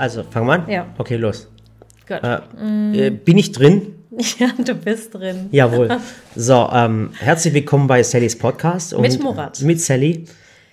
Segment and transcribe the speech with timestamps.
[0.00, 0.66] Also, fangen wir an?
[0.66, 0.86] Ja.
[0.96, 1.46] Okay, los.
[2.08, 2.22] Gut.
[2.22, 3.96] Äh, äh, bin ich drin?
[4.38, 5.48] Ja, du bist drin.
[5.52, 5.98] Jawohl.
[6.34, 8.98] So, ähm, herzlich willkommen bei Sallys Podcast.
[8.98, 9.60] Mit Murat.
[9.60, 10.24] Mit Sally.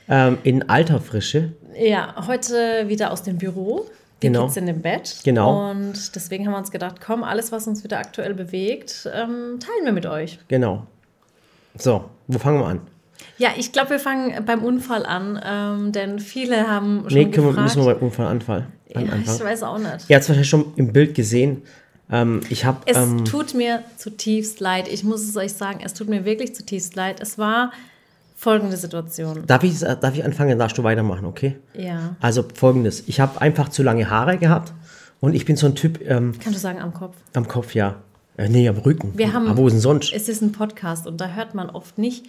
[0.07, 1.51] Ähm, in alter Frische.
[1.77, 3.85] Ja, heute wieder aus dem Büro.
[4.21, 4.43] Die Genau.
[4.43, 5.17] Kids sind im Bett.
[5.25, 5.71] Genau.
[5.71, 9.83] Und deswegen haben wir uns gedacht, komm, alles, was uns wieder aktuell bewegt, ähm, teilen
[9.83, 10.39] wir mit euch.
[10.47, 10.87] Genau.
[11.77, 12.81] So, wo fangen wir an?
[13.37, 17.45] Ja, ich glaube, wir fangen beim Unfall an, ähm, denn viele haben schon Nee, können
[17.47, 17.75] wir, gefragt.
[17.75, 18.65] müssen wir beim Unfall anfangen.
[18.89, 19.39] ja, An, ich anfangen.
[19.41, 20.09] weiß auch nicht.
[20.09, 21.61] Ihr habt es wahrscheinlich schon im Bild gesehen.
[22.11, 22.79] Ähm, ich habe.
[22.85, 24.87] Es Ähm, tut mir zutiefst leid.
[24.87, 27.19] Ich muss es euch sagen, es tut mir wirklich zutiefst leid.
[27.21, 27.71] Es war
[28.35, 29.43] folgende Situation.
[29.47, 30.49] darf, ich, darf ich anfangen?
[30.49, 31.55] Dann darfst du weitermachen, okay?
[31.73, 32.15] Ja.
[32.19, 33.03] Also folgendes.
[33.07, 34.73] Ich habe einfach zu lange Haare gehabt
[35.19, 37.15] und ich bin so ein Typ ähm, Kannst du sagen am Kopf?
[37.35, 37.95] am Kopf, ja.
[38.37, 39.13] Äh, nee, am Rücken.
[39.17, 40.13] Wir haben- Aber wo ist denn sonst?
[40.13, 42.25] Es ist ein Podcast und da hört man oft nicht,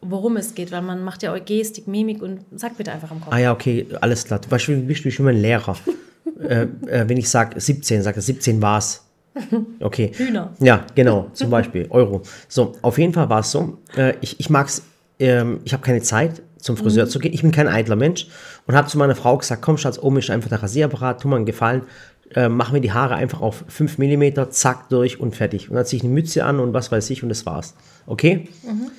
[0.00, 3.20] worum es geht, weil man macht ja auch Gestik, Mimik und sag bitte einfach am
[3.20, 3.32] Kopf.
[3.32, 4.40] Ah ja, okay, alles klar.
[4.48, 5.76] Weißt, wie bist du schon mein Lehrer.
[6.40, 9.06] äh, äh, wenn ich sage 17, sagt er 17 war's.
[9.80, 10.10] Okay.
[10.14, 10.52] Hühner.
[10.58, 12.22] Ja, genau, zum Beispiel Euro.
[12.48, 13.78] So, auf jeden Fall war es so.
[13.96, 14.82] Äh, ich ich mag's,
[15.18, 17.32] ähm, ich habe keine Zeit zum Friseur zu gehen.
[17.32, 18.26] Ich bin kein eitler Mensch
[18.66, 21.36] und habe zu meiner Frau gesagt, komm Schatz, oben ist einfach der Rasierapparat, tu mir
[21.36, 21.82] einen Gefallen,
[22.34, 25.68] äh, mach mir die Haare einfach auf 5 mm, zack, durch und fertig.
[25.68, 27.74] Und dann ziehe ich eine Mütze an und was weiß ich und das war's.
[28.06, 28.48] Okay?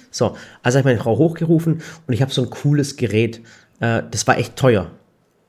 [0.09, 3.41] So, also habe ich meine Frau hochgerufen und ich habe so ein cooles Gerät.
[3.79, 4.91] Äh, das war echt teuer.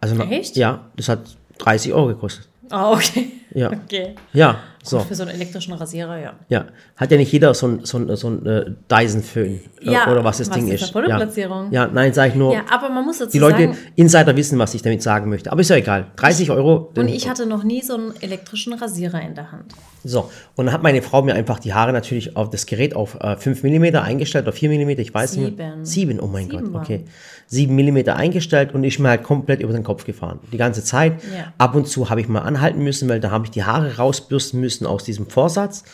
[0.00, 0.56] Also, Echt?
[0.56, 2.48] Ja, das hat 30 Euro gekostet.
[2.70, 3.30] Ah, okay.
[3.54, 3.70] Ja.
[3.84, 4.14] Okay.
[4.32, 4.98] Ja, so.
[5.00, 6.32] Für so einen elektrischen Rasierer, ja.
[6.48, 6.66] Ja,
[6.96, 10.24] hat ja nicht jeder so ein, so ein, so ein äh, Dyson-Föhn äh, Ja, oder
[10.24, 10.94] was das was Ding ist ist.
[10.94, 11.68] Ja.
[11.70, 14.58] ja, nein, sage ich nur, Ja, aber man muss dazu die Leute, sagen, Insider wissen,
[14.58, 15.52] was ich damit sagen möchte.
[15.52, 16.06] Aber ist ja egal.
[16.16, 16.76] 30 Euro.
[16.88, 19.72] und dann- ich hatte noch nie so einen elektrischen Rasierer in der Hand.
[20.04, 23.16] So, und dann hat meine Frau mir einfach die Haare natürlich auf das Gerät auf
[23.20, 25.56] äh, 5 mm eingestellt, auf 4 mm, ich weiß nicht.
[25.84, 25.84] Sieben.
[25.84, 27.04] 7, oh mein Sieben Gott, okay.
[27.46, 30.40] 7 mm eingestellt und ich mir halt komplett über den Kopf gefahren.
[30.52, 31.22] Die ganze Zeit.
[31.32, 31.52] Ja.
[31.58, 34.58] Ab und zu habe ich mal anhalten müssen, weil da habe ich die Haare rausbürsten
[34.58, 35.84] müssen aus diesem Vorsatz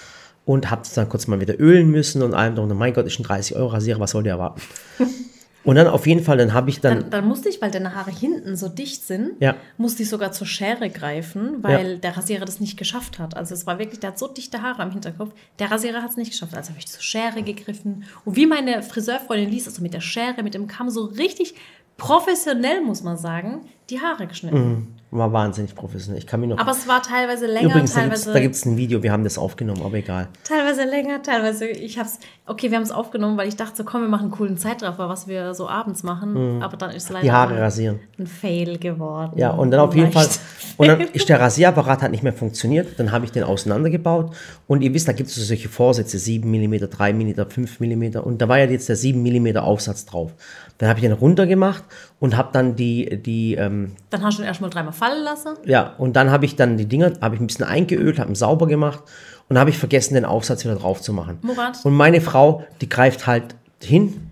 [0.44, 2.68] und habe es dann kurz mal wieder ölen müssen und allem drum.
[2.76, 4.62] Mein Gott, ist ein 30 Euro Rasierer, was soll der erwarten?
[5.64, 7.94] und dann auf jeden Fall, dann habe ich dann, Dann, dann musste ich, weil deine
[7.94, 9.56] Haare hinten so dicht sind, Ja.
[9.76, 13.36] musste ich sogar zur Schere greifen, weil der Rasierer das nicht geschafft hat.
[13.36, 15.34] Also es war wirklich, der hat so dichte Haare am Hinterkopf.
[15.58, 16.54] Der Rasierer hat es nicht geschafft.
[16.54, 18.04] Also habe ich zur Schere gegriffen.
[18.24, 21.54] Und wie meine Friseurfreundin ließ, also mit der Schere, mit dem Kamm, so richtig
[21.98, 24.94] professionell, muss man sagen, die Haare geschnitten.
[25.10, 26.18] War wahnsinnig professionell.
[26.18, 26.58] Ich kann mich noch.
[26.58, 29.38] Aber es war teilweise länger, Übrigens, teilweise, da gibt es ein Video, wir haben das
[29.38, 30.28] aufgenommen, aber egal.
[30.44, 31.66] teilweise länger, teilweise.
[31.66, 34.30] Ich hab's, okay, wir haben es aufgenommen, weil ich dachte, so, komm, wir machen einen
[34.32, 36.62] coolen Zeitraffer, was wir so abends machen.
[36.62, 37.26] Aber dann ist es leider Mhm.
[37.26, 38.00] Die Haare rasieren.
[38.18, 39.32] ein Fail geworden.
[39.36, 40.28] Ja, und dann auf jeden Fall.
[40.76, 42.98] Und dann ist der Rasierapparat hat nicht mehr funktioniert.
[42.98, 44.34] Dann habe ich den auseinandergebaut.
[44.66, 48.16] Und ihr wisst, da gibt es so solche Vorsätze: 7 mm, 3 mm, 5 mm.
[48.22, 50.32] Und da war ja jetzt der 7 mm Aufsatz drauf.
[50.78, 51.82] Dann habe ich den runtergemacht
[52.20, 55.54] und habe dann die, die ähm, Dann hast du ihn erstmal dreimal fallen lassen.
[55.64, 58.36] ja, und dann habe ich dann die Dinger, habe ich ein bisschen eingeölt, habe ihn
[58.36, 59.02] sauber gemacht
[59.48, 61.38] und habe ich vergessen, den Aufsatz wieder drauf zu machen.
[61.42, 61.84] Murat?
[61.84, 64.30] Und meine Frau, die greift halt hin.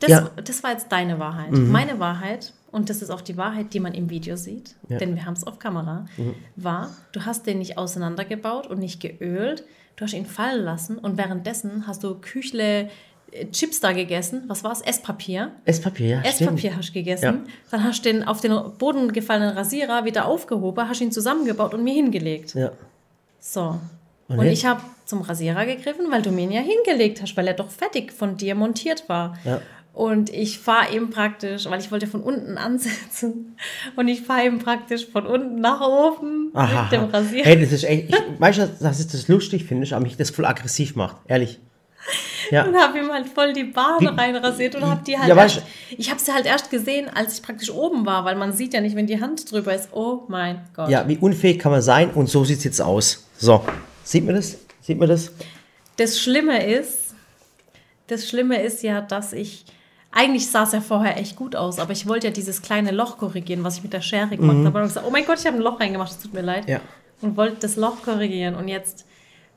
[0.00, 0.20] Das, Ja.
[0.22, 0.44] Mhm.
[0.44, 1.52] das war jetzt deine Wahrheit.
[1.52, 5.24] Meine Wahrheit, und das ist auch die Wahrheit, die man im Video sieht, denn wir
[5.24, 6.34] haben es auf Kamera, Mhm.
[6.56, 9.64] war, du hast den nicht auseinandergebaut und nicht geölt,
[9.96, 12.90] du hast ihn fallen lassen und währenddessen hast du Küchle
[13.52, 14.44] Chips da gegessen.
[14.46, 14.80] Was war es?
[14.80, 15.52] Esspapier.
[15.64, 16.76] Esspapier, ja, Esspapier stimmt.
[16.78, 17.24] hast du gegessen.
[17.24, 17.52] Ja.
[17.70, 21.84] Dann hast du den auf den Boden gefallenen Rasierer wieder aufgehoben, hast ihn zusammengebaut und
[21.84, 22.54] mir hingelegt.
[22.54, 22.70] Ja.
[23.38, 23.78] So.
[24.28, 27.46] Und Und, ich habe zum Rasierer gegriffen, weil du mir ihn ja hingelegt hast, weil
[27.46, 29.36] er doch fertig von dir montiert war.
[29.44, 29.60] Ja.
[29.92, 33.56] Und ich fahre ihm praktisch, weil ich wollte von unten ansetzen,
[33.96, 36.82] und ich fahre ihm praktisch von unten nach oben Aha.
[36.82, 37.44] mit dem Rasierer.
[37.44, 40.30] Hey, das ist echt, ich, weißt du, dass ich das lustig finde, aber mich das
[40.30, 41.60] voll aggressiv macht, ehrlich.
[42.50, 42.64] Ja.
[42.64, 45.62] Und habe ihm halt voll die Bahn Wie- reinrasiert und habe die halt Ja, erst,
[45.96, 48.80] ich habe sie halt erst gesehen, als ich praktisch oben war, weil man sieht ja
[48.80, 49.88] nicht, wenn die Hand drüber ist.
[49.92, 50.88] Oh mein Gott.
[50.88, 53.26] Ja, wie unfähig kann man sein und so sieht es jetzt aus.
[53.38, 53.64] So,
[54.04, 54.58] sieht man das?
[54.82, 55.32] Sieht man das?
[55.96, 57.14] Das Schlimme ist,
[58.06, 59.64] das Schlimme ist ja, dass ich,
[60.12, 63.18] eigentlich sah es ja vorher echt gut aus, aber ich wollte ja dieses kleine Loch
[63.18, 64.78] korrigieren, was ich mit der Schere gemacht habe.
[64.78, 66.64] Und gesagt, oh mein Gott, ich habe ein Loch reingemacht, es tut mir leid.
[66.66, 66.70] Mhm.
[66.72, 66.80] Ja.
[67.22, 68.54] Und wollte das Loch korrigieren.
[68.54, 69.06] Und jetzt,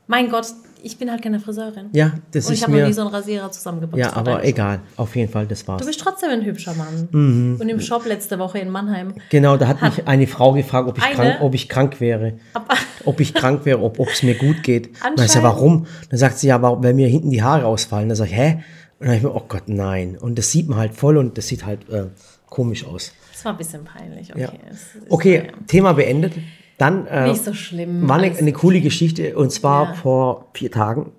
[0.07, 0.47] mein Gott,
[0.83, 1.87] ich bin halt keine Friseurin.
[1.93, 2.87] Ja, das Und ich ist habe noch mir.
[2.87, 3.99] nie so einen Rasierer zusammengebaut.
[3.99, 4.79] ja, Das aber egal.
[4.95, 5.81] Auf jeden Fall, das war's.
[5.81, 7.07] Du bist trotzdem ein hübscher Mann.
[7.11, 7.57] Mhm.
[7.59, 9.13] Und im Shop letzte Woche in Mannheim.
[9.29, 11.15] Genau, da hat mich eine Frau gefragt, ob ich, Eine?
[11.15, 12.33] krank, ob ich krank wäre.
[12.53, 14.87] Aber Ob ich krank wäre, ob es mir gut geht.
[14.87, 15.85] Und dann ich ja, warum?
[16.09, 18.09] Dann sagt sie, ja, warum, weil mir hinten die Haare ausfallen.
[18.09, 18.63] Dann sage ich, hä?
[18.99, 20.17] Und dann ich mir, oh Gott, nein.
[20.19, 22.07] Und das sieht man halt voll und das sieht halt äh,
[22.49, 23.13] komisch aus.
[23.33, 24.31] es war ein bisschen peinlich.
[24.33, 24.51] Okay, Ja.
[25.09, 26.33] Okay, Thema beendet.
[26.79, 28.09] Dann äh, so schlimm.
[28.09, 29.93] war eine, eine coole Geschichte und zwar Ja.
[29.93, 31.11] vor vier Tagen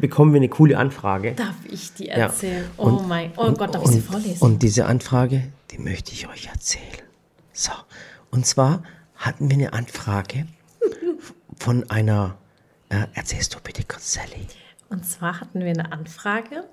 [0.00, 1.32] bekommen wir eine coole Anfrage.
[1.32, 2.14] Darf ich die Ja.
[2.14, 2.64] erzählen?
[2.76, 4.42] Oh Und- mein, oh und- Gott, darf ich sie und- vorlesen?
[4.42, 7.02] Und diese Anfrage, die möchte ich euch erzählen.
[7.52, 7.72] So,
[8.30, 8.82] und zwar
[9.16, 10.46] hatten wir eine Anfrage
[11.58, 12.36] von einer,
[12.88, 14.46] äh, erzählst du bitte kurz, Sally.
[14.88, 16.64] Und zwar hatten wir eine Anfrage.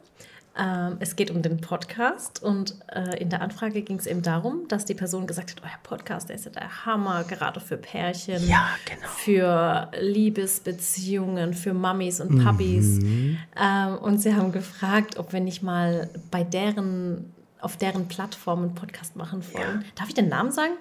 [0.59, 4.67] Ähm, es geht um den Podcast und äh, in der Anfrage ging es eben darum,
[4.67, 8.47] dass die Person gesagt hat, euer Podcast der ist ja der Hammer, gerade für Pärchen,
[8.47, 9.07] Ja, genau.
[9.07, 13.01] für Liebesbeziehungen, für Mummies und Puppies.
[13.01, 13.37] Mhm.
[13.61, 17.31] Ähm, und sie haben gefragt, ob wir nicht mal bei deren,
[17.61, 19.85] auf deren Plattform einen Podcast machen wollen.
[19.95, 20.73] Darf ich den Namen sagen?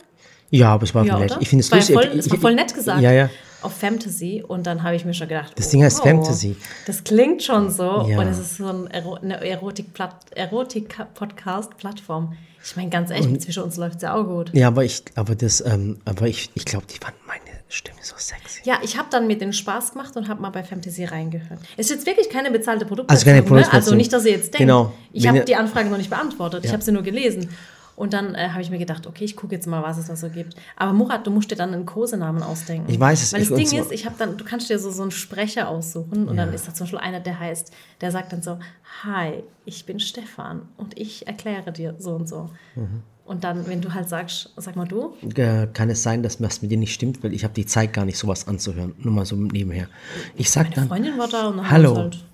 [0.50, 1.32] Ja, aber es war Ja, nett.
[1.32, 1.40] oder?
[1.42, 1.94] Ich finde es war lustig.
[1.96, 3.00] Voll, Ich- es war voll nett gesagt.
[3.02, 3.28] Ja, ja.
[3.62, 4.44] Auf Fantasy.
[4.46, 6.56] Und dann habe ich mir schon gedacht, Das Ding heißt Fantasy.
[6.86, 8.06] Das klingt schon so.
[8.08, 8.20] Ja.
[8.20, 12.36] Und es ist so ein Ero eine Erotik-Podcast-Plattform.
[12.64, 14.50] ich meine, ganz ehrlich, zwischen uns läuft es ja auch gut.
[14.54, 18.14] Ja, aber ich, aber das, ähm, aber ich, ich glaube, die fanden meine Stimme so
[18.16, 18.60] sexy.
[18.64, 21.58] Ja, ich habe dann mit den Spaß gemacht und habe mal bei Fantasy reingehört.
[21.76, 23.18] Ist jetzt wirklich keine bezahlte Also Produktion.
[23.24, 23.42] keine Ne?
[23.46, 23.74] Produktion.
[23.74, 24.58] Also nicht, dass ihr jetzt denkt.
[24.58, 24.92] Genau.
[25.12, 26.60] Ich habe die Anfrage noch nicht beantwortet.
[26.64, 26.74] Ich Ja.
[26.74, 27.48] habe sie nur gelesen.
[27.96, 30.16] Und dann äh, habe ich mir gedacht, okay, ich gucke jetzt mal, was es da
[30.16, 30.54] so gibt.
[30.76, 32.90] Aber Murat, du musst dir dann einen Kosenamen ausdenken.
[32.92, 34.78] Ich weiß es, Weil ich- das Ding so- ist, ich habe dann, du kannst dir
[34.78, 37.72] so, so einen Sprecher aussuchen und dann ist da zum Beispiel einer, der heißt,
[38.02, 38.58] der sagt dann so,
[39.02, 42.50] hi, ich bin Stefan und ich erkläre dir so und so.
[42.74, 43.02] Mhm.
[43.26, 46.62] Und dann, wenn du halt sagst, sag mal du, Äh, kann es sein, dass was
[46.62, 48.94] mit dir nicht stimmt, weil ich habe die Zeit gar nicht, sowas anzuhören.
[48.98, 49.88] Nur mal so nebenher.
[50.36, 52.24] Ich sag dann, Freundin war da und dann hallo, halt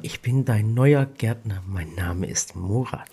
[0.00, 1.62] ich bin dein neuer Gärtner.
[1.66, 3.10] Mein Name ist Murat.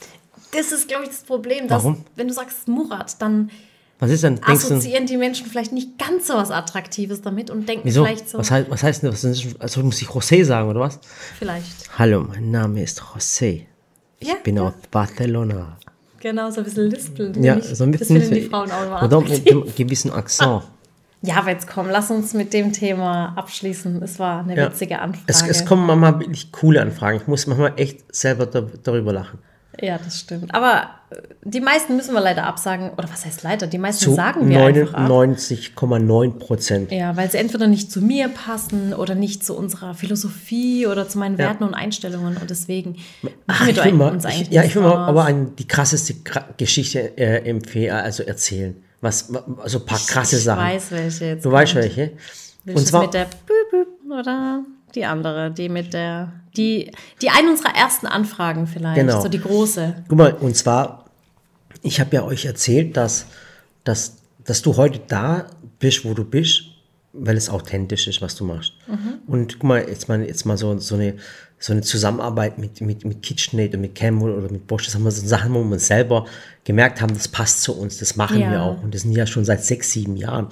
[0.52, 2.06] Das ist, glaube ich, das Problem, dass, Warum?
[2.16, 3.52] wenn du sagst Murat, dann
[4.00, 4.42] Was ist denn?
[4.42, 8.06] Assoziieren die Menschen vielleicht nicht ganz so was Attraktives damit und denken wieso?
[8.06, 10.80] vielleicht so, Was heißt, was heißt denn, was ist, also muss ich José sagen, oder
[10.80, 11.00] was?
[11.38, 11.90] vielleicht.
[12.00, 13.66] Hallo, mein Name ist José.
[14.20, 14.64] Ich Ja, bin ja.
[14.70, 15.78] aus Barcelona.
[16.25, 17.44] Genau, so ein bisschen lispeln.
[17.44, 18.19] Ja, so ein Das bisschen.
[18.19, 20.63] finden die Frauen auch immer oder mit einem gewissen Akzent.
[21.22, 24.01] Ja, aber jetzt komm, lass uns mit dem Thema abschließen.
[24.01, 24.69] Es war eine Ja.
[24.72, 25.25] witzige Anfrage.
[25.27, 27.18] Es, es kommen manchmal wirklich coole Anfragen.
[27.22, 29.38] Ich muss manchmal echt selber da, darüber lachen.
[29.81, 30.54] Ja, das stimmt.
[30.54, 32.92] Aber äh, die meisten müssen wir leider absagen.
[32.92, 33.68] Oder was heißt leider?
[33.68, 35.10] Die meisten Zu sagen wir einfach ab.
[35.10, 36.92] 99,9 Prozent.
[36.92, 41.18] Ja, weil sie entweder nicht zu mir passen oder nicht zu unserer Philosophie oder zu
[41.18, 42.38] meinen Werten und Einstellungen.
[42.38, 42.98] Und deswegen
[43.45, 45.68] machen Ich wir will mal, uns eigentlich ich, ja, ich will mal aber ein, die
[45.68, 46.16] krasseste
[46.57, 48.75] Geschichte äh, empfehlen, also erzählen.
[49.01, 49.31] Was,
[49.62, 50.63] also ein paar krasse ich Sachen.
[50.63, 51.45] weiß, welche jetzt.
[51.45, 51.83] du weißt kommt.
[51.83, 52.12] welche.
[52.63, 54.63] Willst Und du zwar, mit der Büb, Büb oder
[54.95, 59.21] die andere, die mit der, die, die eine unserer ersten Anfragen vielleicht, Genau.
[59.21, 60.03] so die große.
[60.07, 61.06] guck mal, und zwar,
[61.81, 63.25] ich habe ja euch erzählt, dass,
[63.83, 65.47] dass, dass du heute da
[65.80, 66.63] bist, wo du bist,
[67.13, 68.74] weil es authentisch ist, was du machst.
[69.27, 71.15] Und guck mal, jetzt mal, jetzt mal so, so, eine,
[71.59, 75.03] so eine Zusammenarbeit mit, mit, mit KitchenAid und mit Camel oder mit Bosch, das haben
[75.03, 76.25] wir so Sachen, wo wir uns selber
[76.65, 78.51] gemerkt haben, das passt zu uns, das machen Ja.
[78.51, 78.83] wir auch.
[78.83, 80.48] Und das sind ja schon seit sechs, sieben Jahren.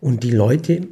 [0.00, 0.86] Und die Leute,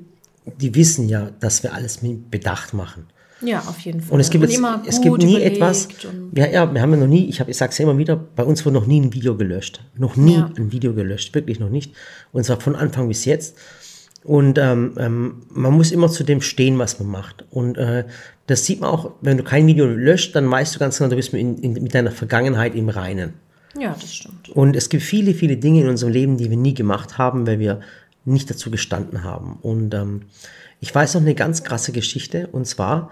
[0.61, 3.07] die wissen ja, dass wir alles mit Bedacht machen.
[3.45, 4.15] Ja, auf jeden Fall.
[4.15, 5.89] Und es gibt, jetzt, immer es gibt nie etwas.
[6.05, 7.99] und- Ja, ja, wir haben ja noch nie, ich, hab, ich sage es ja immer
[7.99, 9.81] wieder, bei uns wurde noch nie ein Video gelöscht.
[9.97, 10.51] Noch nie Ja.
[10.57, 11.93] ein Video gelöscht, wirklich noch nicht.
[12.33, 13.57] Und zwar von Anfang bis jetzt.
[14.23, 17.45] Und ähm, ähm, man muss immer zu dem stehen, was man macht.
[17.51, 18.05] Und äh,
[18.47, 21.17] das sieht man auch, wenn du kein Video löscht, dann weißt du ganz genau, du
[21.17, 23.33] bist in, in, mit deiner Vergangenheit im Reinen.
[23.77, 24.51] Ja, das stimmt.
[24.51, 27.59] Und es gibt viele, viele Dinge in unserem Leben, die wir nie gemacht haben, weil
[27.59, 27.81] wir
[28.25, 29.59] nicht dazu gestanden haben.
[29.63, 30.23] Und ähm,
[30.81, 32.49] ich weiß noch eine ganz krasse Geschichte.
[32.49, 33.11] Und zwar,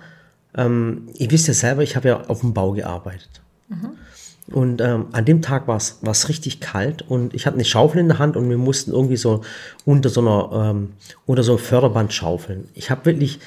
[0.56, 3.40] ähm, ihr wisst ja selber, ich habe ja auf dem Bau gearbeitet.
[4.52, 8.08] Und ähm, an dem Tag war es richtig kalt und ich hatte eine Schaufel in
[8.08, 9.42] der Hand und wir mussten irgendwie so
[9.84, 10.92] unter so einer, ähm,
[11.24, 12.68] unter so einem Förderband schaufeln.
[12.74, 13.38] Ich habe wirklich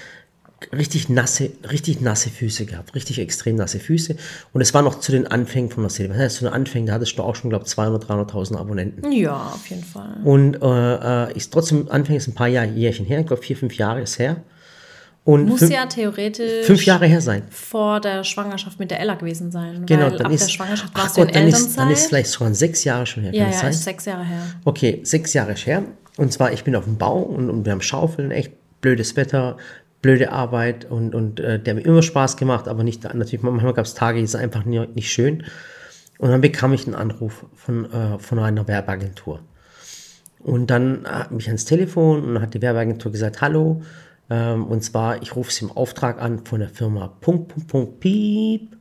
[0.71, 4.15] richtig nasse, richtig nasse Füße gehabt, richtig extrem nasse Füße.
[4.53, 6.11] Und es war noch zu den Anfängen von der Serie.
[6.11, 6.87] Was heißt zu den Anfängen?
[6.87, 9.11] Da hattest du auch schon, glaube ich, 200, 300.000 Abonnenten.
[9.11, 10.17] Ja, auf jeden Fall.
[10.23, 13.57] Und äh, äh, ist trotzdem, Anfängen ist ein paar Jahr, Jährchen her, ich glaube vier,
[13.57, 14.37] fünf Jahre ist her.
[15.25, 17.43] Und Muss fünf, ja theoretisch fünf Jahre her sein.
[17.49, 19.85] vor der Schwangerschaft mit der Ella gewesen sein.
[19.85, 21.77] Genau, dann ab ist, der Schwangerschaft warst du in Gott, dann ist, Elternzeit.
[21.79, 23.33] dann ist vielleicht sogar sechs Jahre schon her.
[23.33, 23.71] ja, kann das ja, sein?
[23.71, 24.41] ist sechs Jahre her.
[24.65, 25.83] Okay, sechs Jahre ist her.
[26.17, 28.51] Und zwar, ich bin auf dem Bau und, und wir haben Schaufeln, echt
[28.81, 29.57] blödes Wetter,
[30.03, 33.73] blöde Arbeit und, und äh, der hat mir immer Spaß gemacht, aber nicht, natürlich, manchmal
[33.73, 35.43] gab es Tage, die sind einfach nicht, nicht schön.
[36.19, 39.39] Und dann bekam ich einen Anruf von, äh, von einer Werbeagentur.
[40.39, 43.81] Und dann hat mich ans Telefon und hat die Werbeagentur gesagt, hallo,
[44.29, 47.99] ähm, und zwar, ich rufe sie im Auftrag an von der Firma Punkt, Punkt, Punkt,
[48.01, 48.75] Piep.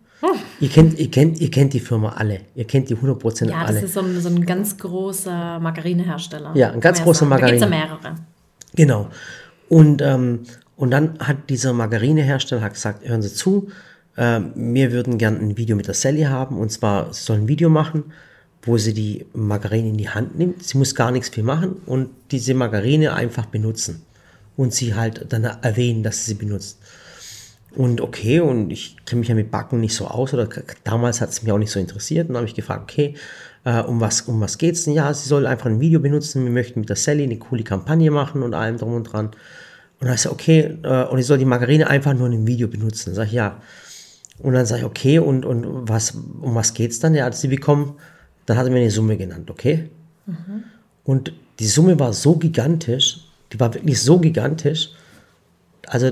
[0.61, 2.41] Ihr kennt, ihr, kennt, ihr kennt die Firma alle.
[2.55, 3.75] Ihr kennt die 100% Ja, alle.
[3.75, 6.53] das ist so ein, so ein ganz großer Margarinehersteller.
[6.55, 7.41] Ja, ein ganz großer sagen.
[7.41, 8.01] Da gibt es ja Margarine.
[8.03, 8.15] mehrere.
[8.75, 9.09] Genau.
[9.69, 10.41] Und, ähm,
[10.77, 13.69] und dann hat dieser Margarinehersteller gesagt, hören Sie zu,
[14.17, 16.59] ähm, wir würden gern ein Video mit der Sally haben.
[16.59, 18.05] Und zwar, sie soll ein Video machen,
[18.63, 20.63] wo sie die Margarine in die Hand nimmt.
[20.63, 24.03] Sie muss gar nichts viel machen und diese Margarine einfach benutzen.
[24.57, 26.79] Und sie halt dann erwähnen, dass sie sie benutzt.
[27.75, 30.47] Und okay, und ich kenne mich ja mit Backen nicht so aus, oder
[30.85, 32.29] damals hat es mich auch nicht so interessiert.
[32.29, 33.15] Und dann habe ich gefragt, okay,
[33.65, 34.93] äh, um was, um was geht's denn?
[34.93, 38.11] Ja, sie soll einfach ein Video benutzen, wir möchten mit der Sally eine coole Kampagne
[38.11, 39.31] machen und allem drum und dran.
[40.03, 42.67] Und dann ist okay, äh, und ich soll die Margarine einfach nur in einem Video
[42.67, 43.11] benutzen.
[43.11, 43.59] Dann sag ich, ja.
[44.41, 47.15] Und dann sage ich, okay, und, und was, um was geht's dann?
[47.15, 47.95] Ja, sie bekommen,
[48.47, 49.91] dann hat er mir eine Summe genannt, okay?
[50.27, 50.65] Mhm.
[51.05, 53.21] Und die Summe war so gigantisch,
[53.53, 54.91] die war wirklich so gigantisch.
[55.87, 56.11] Also,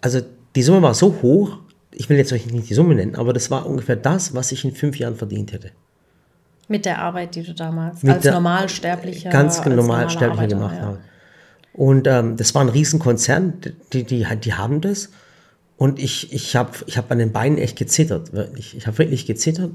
[0.00, 0.20] also
[0.56, 1.58] die Summe war so hoch,
[1.92, 4.64] ich will jetzt euch nicht die Summe nennen, aber das war ungefähr das, was ich
[4.64, 5.70] in fünf Jahren verdient hätte.
[6.66, 10.72] Mit der Arbeit, die du damals Mit als der- Normalsterblicher Ganz als Normalsterblicher normaler gemacht
[10.82, 10.98] Arbeiter, habe.
[11.78, 13.54] Und ähm, das war ein Riesenkonzern,
[13.92, 15.10] die, die, die haben das.
[15.76, 18.76] Und ich, ich habe ich hab an den Beinen echt gezittert, wirklich.
[18.76, 19.70] Ich habe wirklich gezittert.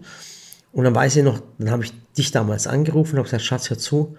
[0.73, 3.69] Und dann weiß ich noch, dann habe ich dich damals angerufen und habe gesagt, Schatz,
[3.69, 4.17] hör zu,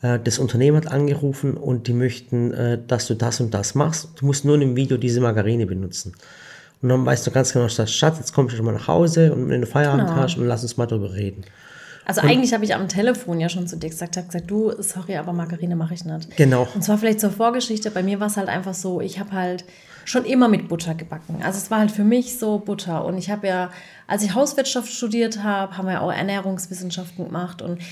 [0.00, 4.08] äh, das Unternehmen hat angerufen und die möchten, äh, dass du das und das machst.
[4.16, 6.14] Du musst nur in dem Video diese Margarine benutzen.
[6.80, 9.34] Und dann weißt du ganz genau, Schatz, Schatz, jetzt kommst du schon mal nach Hause
[9.34, 10.22] und wenn du Feierabend Genau.
[10.22, 11.44] hast und lass uns mal drüber reden.
[12.08, 15.18] Also eigentlich habe ich am Telefon ja schon zu dir gesagt, habe gesagt, du, sorry,
[15.18, 16.34] aber Margarine mache ich nicht.
[16.38, 16.66] Genau.
[16.74, 19.66] Und zwar vielleicht zur Vorgeschichte, bei mir war es halt einfach so, ich habe halt
[20.06, 21.42] schon immer mit Butter gebacken.
[21.42, 23.04] Also es war halt für mich so Butter.
[23.04, 23.70] Und ich habe ja,
[24.06, 27.60] als ich Hauswirtschaft studiert habe, haben wir auch Ernährungswissenschaften gemacht.
[27.60, 27.82] Und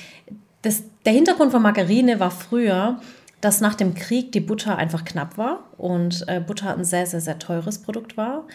[0.63, 2.99] das, der Hintergrund von Margarine war früher,
[3.43, 7.21] dass nach dem Krieg die Butter einfach knapp war und äh, Butter ein sehr, sehr,
[7.21, 8.47] sehr teures Produkt war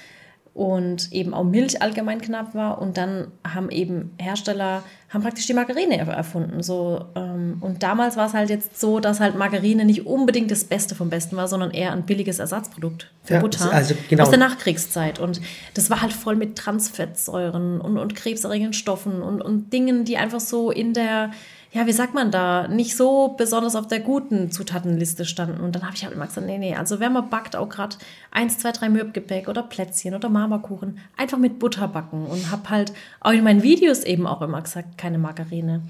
[0.53, 5.53] und eben auch Milch allgemein knapp war und dann haben eben Hersteller haben praktisch die
[5.53, 9.85] Margarine er- erfunden so ähm, und damals war es halt jetzt so dass halt Margarine
[9.85, 13.71] nicht unbedingt das Beste vom Besten war sondern eher ein billiges Ersatzprodukt für Ja, Butter
[13.71, 14.23] also genau.
[14.23, 15.39] aus der Nachkriegszeit und
[15.73, 20.39] das war halt voll mit Transfettsäuren und, und krebserregenden Stoffen und, und Dingen die einfach
[20.41, 21.31] so in der
[21.73, 25.61] ja, wie sagt man da, nicht so besonders auf der guten Zutatenliste standen.
[25.61, 27.95] Und dann habe ich halt immer gesagt, nee, nee, also wenn man backt, auch gerade
[28.29, 32.25] eins, zwei, drei Mürbgebäck oder Plätzchen oder Marmorkuchen, einfach mit Butter backen.
[32.25, 35.81] Und habe halt auch in meinen Videos eben auch immer gesagt, keine Margarine.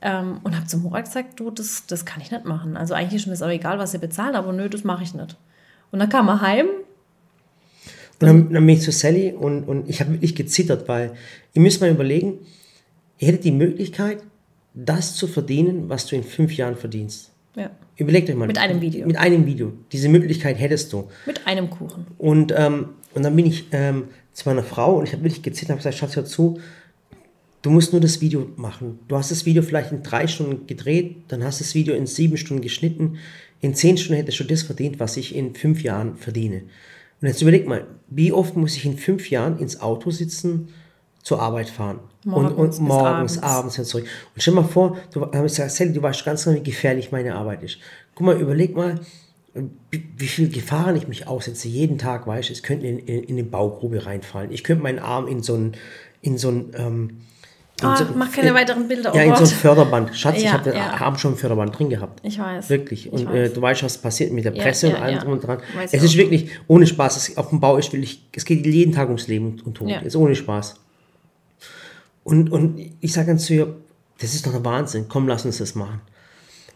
[0.00, 2.76] Ähm, und habe zum Murat gesagt, du, das, das kann ich nicht machen.
[2.76, 5.12] Also eigentlich ist mir das auch egal, was ihr bezahlt, aber nö, das mache ich
[5.12, 5.36] nicht.
[5.90, 6.66] Und dann kam er heim
[8.20, 11.14] Und dann, dann bin ich zu Sally und, und ich habe wirklich gezittert, weil
[11.52, 12.38] ihr müsst mal überlegen,
[13.18, 14.22] ihr hättet die Möglichkeit,
[14.74, 17.30] das zu verdienen, was du in fünf Jahren verdienst.
[17.56, 18.46] ja, Überlegt euch mal.
[18.46, 19.06] Mit einem Video.
[19.06, 19.72] Mit einem Video.
[19.92, 21.08] Diese Möglichkeit hättest du.
[21.26, 22.06] mit einem Kuchen.
[22.18, 25.70] Und, ähm, und dann bin ich ähm, zu meiner Frau und ich habe wirklich gezittert
[25.70, 26.60] und gesagt, Schatz, hör zu,
[27.62, 29.00] du musst nur das Video machen.
[29.08, 32.06] Du hast das Video vielleicht in drei Stunden gedreht, dann hast du das Video in
[32.06, 33.18] sieben Stunden geschnitten.
[33.60, 36.62] In zehn Stunden hättest du das verdient, was ich in fünf Jahren verdiene.
[37.20, 40.68] Und jetzt überleg mal, wie oft muss ich in fünf Jahren ins Auto sitzen,
[41.22, 42.00] zur Arbeit fahren?
[42.24, 43.42] Morgens und, und morgens, abends.
[43.42, 44.04] abends wieder zurück.
[44.34, 47.34] Und stell mal vor, du, ich gesagt, Sally, du weißt ganz genau, wie gefährlich meine
[47.34, 47.78] Arbeit ist.
[48.14, 49.00] Guck mal, überleg mal,
[49.90, 53.24] wie wie viel Gefahren ich mich aussetze jeden Tag, weißt du, es könnte in, in,
[53.24, 54.52] in eine Baugrube reinfallen.
[54.52, 55.72] Ich könnte meinen Arm in so ein,
[56.20, 57.10] in so ein, ähm,
[57.82, 59.46] Ah, so, mach keine in, weiteren Bilder, oh ja, in so ein.
[59.46, 60.14] Förderband.
[60.14, 60.92] Schatz, ich Ja, habe den ja.
[61.00, 62.20] Arm schon im Förderband drin gehabt.
[62.22, 62.68] Ich weiß.
[62.68, 63.06] Wirklich.
[63.06, 63.50] Ich Und weiß.
[63.50, 65.58] äh, du weißt, was passiert mit der Presse ja, und allem drum und dran.
[65.74, 68.66] Weiß es ich ist wirklich, ohne Spaß, es, auf dem Bau ist wirklich, es geht
[68.66, 69.88] jeden Tag ums Leben und Tod.
[69.88, 70.00] Ja.
[70.00, 70.74] Ist ohne Spaß.
[72.30, 73.76] Und, und ich sage dann zu ihr,
[74.20, 76.00] das ist doch der Wahnsinn, komm, lass uns das machen.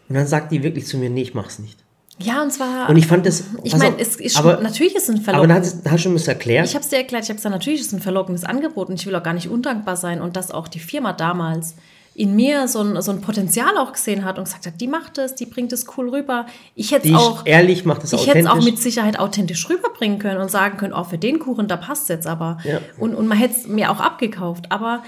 [0.09, 1.79] Und dann sagt die wirklich zu mir, nee, ich mach's nicht.
[2.17, 2.89] Ja, und zwar.
[2.89, 3.43] Und ich fand das.
[3.63, 5.73] Ich pass meine, es ist aber, natürlich ist es ein aber verlockendes.
[5.73, 6.65] hast, da hast du schon was erklärt.
[6.65, 8.95] Ich habe es dir erklärt, ich habe gesagt, natürlich ist es ein verlockendes Angebot und
[8.95, 11.75] ich will auch gar nicht undankbar sein und dass auch die Firma damals
[12.15, 15.17] in mir so ein, so ein Potenzial auch gesehen hat und gesagt hat, die macht
[15.17, 16.45] es, die bringt es cool rüber.
[16.73, 20.17] Ich hätte es auch, ehrlich, macht das ich hätte es auch mit Sicherheit authentisch rüberbringen
[20.17, 22.59] können und sagen können, oh, für den Kuchen, da passt es jetzt aber.
[22.63, 22.79] Ja.
[22.97, 24.71] Und, und man hätte es mir auch abgekauft.
[24.71, 25.03] Aber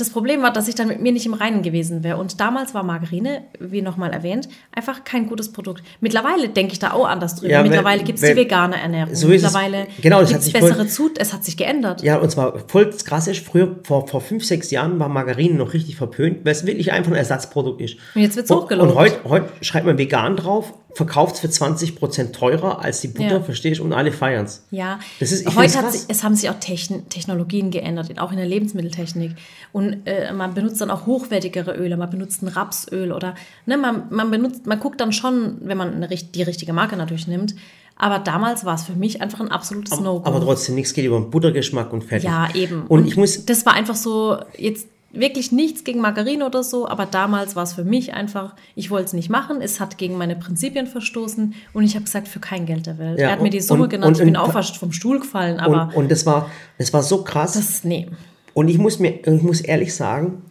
[0.00, 2.16] das Problem war, dass ich dann mit mir nicht im Reinen gewesen wäre.
[2.16, 5.82] Und damals war Margarine, wie nochmal erwähnt, einfach kein gutes Produkt.
[6.00, 7.52] Mittlerweile denke ich da auch anders drüber.
[7.52, 9.14] Ja, Mittlerweile gibt es die vegane Ernährung.
[9.14, 9.52] so ist es.
[9.52, 12.02] Mittlerweile Genau, das gibt hat es sich bessere Zut, es hat sich geändert.
[12.02, 15.54] Ja, und zwar voll das krasse ist, früher, vor, vor fünf, sechs Jahren war Margarine
[15.54, 17.96] noch richtig verpönt, weil es wirklich einfach ein Ersatzprodukt ist.
[18.14, 18.90] Und jetzt wird's Und- hochgelobt.
[18.90, 23.30] Und heute heute schreibt man vegan drauf, verkauft es für 20% teurer als die Butter,
[23.38, 23.40] Ja.
[23.40, 24.64] verstehst du, und alle feiern es.
[24.70, 28.30] Ja, Das ist- ich heute hat sich, es haben sich auch Techn Technologien geändert, auch
[28.30, 29.32] in der Lebensmitteltechnik.
[29.72, 33.34] Und äh, man benutzt dann auch hochwertigere Öle, man benutzt ein Rapsöl oder
[33.66, 37.26] ne, man, man benutzt, man guckt dann schon, wenn man eine, die richtige Marke natürlich
[37.28, 37.54] nimmt.
[37.96, 40.26] Aber damals war es für mich einfach ein absolutes No-Go.
[40.26, 42.24] Aber trotzdem, nichts geht über den Buttergeschmack und fertig.
[42.30, 42.84] Ja, eben.
[42.86, 47.04] Und, ich muss, Das war einfach so, jetzt wirklich nichts gegen Margarine oder so, aber
[47.06, 50.36] damals war es für mich einfach, ich wollte es nicht machen, es hat gegen meine
[50.36, 53.18] Prinzipien verstoßen und ich habe gesagt, für kein Geld der Welt.
[53.18, 54.76] Ja, er hat mir die und- Summe und- genannt, und- ich bin und- auch fast
[54.76, 57.54] vom Stuhl gefallen, aber und, und das war, das war so krass.
[57.54, 58.08] das, nee.
[58.54, 60.42] Und ich muss mir, ich muss ehrlich sagen,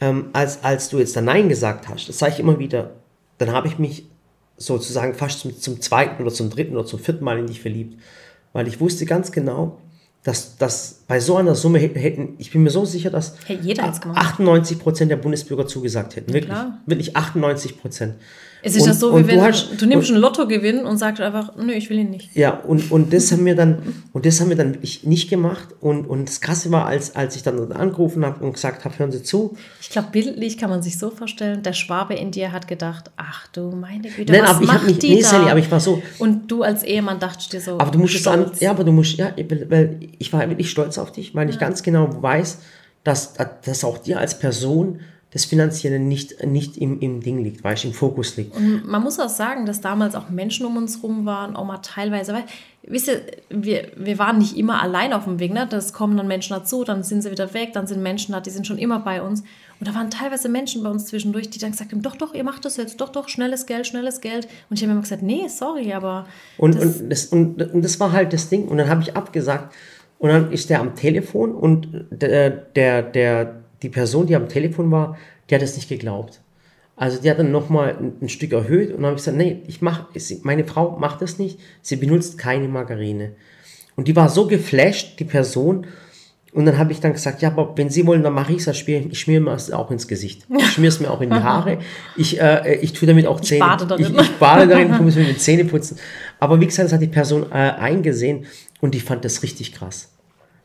[0.00, 2.92] ähm, als, als du jetzt da Nein gesagt hast, das sage ich immer wieder,
[3.38, 4.06] dann habe ich mich
[4.56, 7.98] sozusagen fast zum, zum zweiten oder zum dritten oder zum vierten Mal in dich verliebt.
[8.52, 9.78] Weil ich wusste ganz genau,
[10.24, 13.84] dass, dass bei so einer Summe hätten, ich bin mir so sicher, dass Hey, jeder
[13.84, 14.18] hat's gemacht.
[14.18, 16.32] 98 Prozent der Bundesbürger zugesagt hätten.
[16.32, 16.78] Wirklich, klar.
[16.86, 18.14] wirklich 98 Prozent.
[18.64, 20.96] Es ist Und- ja so, und wie wenn du hast- du nimmst einen Lottogewinn und
[20.96, 22.34] sagst einfach, nö, ich will ihn nicht.
[22.36, 23.78] Ja, und, und das haben wir dann,
[24.12, 25.68] und das haben wir dann wirklich nicht gemacht.
[25.80, 29.10] Und, und das Krasse war, als, als ich dann angerufen habe und gesagt habe, hören
[29.10, 29.56] Sie zu.
[29.80, 33.48] Ich glaube, bildlich kann man sich so vorstellen, der Schwabe in dir hat gedacht, ach
[33.48, 35.28] du meine Güte, Nein, was aber ich macht nicht- die nee, da?
[35.28, 38.14] Sally, aber ich war so- Und du als Ehemann dachtest dir so, Aber du musst
[38.14, 38.60] es an, stolz.
[38.60, 39.32] ja, aber du musst, ja,
[39.68, 42.58] weil- ich war wirklich stolz auf dich, weil ich ganz genau weiß,
[43.04, 45.00] dass, dass auch dir als Person
[45.32, 48.54] das Finanzielle nicht, nicht im, im Ding liegt, weißt du, im Fokus liegt.
[48.84, 52.34] Man muss auch sagen, dass damals auch Menschen um uns rum waren, auch mal teilweise,
[52.34, 52.44] weil,
[52.82, 55.66] wisst ihr, wir, wir waren nicht immer allein auf dem Weg, ne?
[55.68, 58.50] Das kommen dann Menschen dazu, dann sind sie wieder weg, dann sind Menschen da, die
[58.50, 59.40] sind schon immer bei uns.
[59.80, 62.44] Und da waren teilweise Menschen bei uns zwischendurch, die dann gesagt haben, doch, doch, ihr
[62.44, 64.46] macht das jetzt, doch, doch, schnelles Geld, schnelles Geld.
[64.68, 66.26] Und ich habe immer gesagt, nee, sorry, aber
[66.58, 68.68] Und, das, und, das, und, und das war halt das Ding.
[68.68, 69.74] Und dann habe ich abgesagt.
[70.18, 74.90] Und dann ist der am Telefon und der, der, der, die Person, die am Telefon
[74.90, 75.16] war,
[75.50, 76.40] die hat es nicht geglaubt.
[76.96, 79.62] Also die hat dann nochmal ein, ein Stück erhöht und dann habe ich gesagt, nee,
[79.66, 83.32] ich mach, sie- meine Frau macht das nicht, sie benutzt keine Margarine.
[83.96, 85.86] Und die war so geflasht, die Person.
[86.54, 88.66] Und dann habe ich dann gesagt, ja, aber wenn Sie wollen, dann mache ich es,
[88.66, 90.46] ich schmier- ich schmier mir es auch ins Gesicht.
[90.58, 91.78] Ich schmier es mir auch in die Haare.
[92.16, 93.60] Ich, äh, ich tue damit auch Zähne.
[93.64, 94.04] bade darin.
[94.14, 95.98] Ich, ich bade darin, ich muss mir die Zähne putzen.
[96.40, 98.44] Aber wie gesagt, das hat die Person äh, eingesehen
[98.82, 100.11] und ich fand das richtig krass.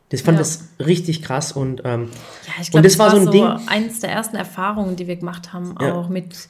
[0.09, 0.39] Das fand Ja.
[0.43, 2.09] das richtig krass und, ähm,
[2.45, 3.43] ja, ich und glaube, das war so ein Ding.
[3.67, 5.95] eins der ersten Erfahrungen, die wir gemacht haben, Ja.
[5.95, 6.47] auch mit,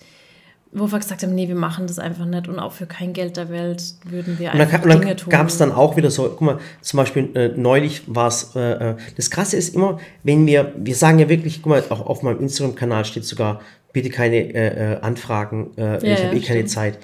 [0.71, 3.35] wo wir gesagt haben, nee, wir machen das einfach nicht und auch für kein Geld
[3.35, 5.29] der Welt würden wir Und einfach dann, und Dinge dann tun.
[5.31, 8.91] gab es dann auch wieder so, guck mal, zum Beispiel äh, neulich war es, äh,
[8.91, 12.21] äh, das Krasse ist immer, wenn wir, wir sagen ja wirklich, guck mal, auch auf
[12.21, 13.61] meinem Instagram-Kanal steht sogar,
[13.91, 16.65] bitte keine äh, äh, Anfragen, äh, ich habe eh keine.
[16.65, 16.99] Zeit.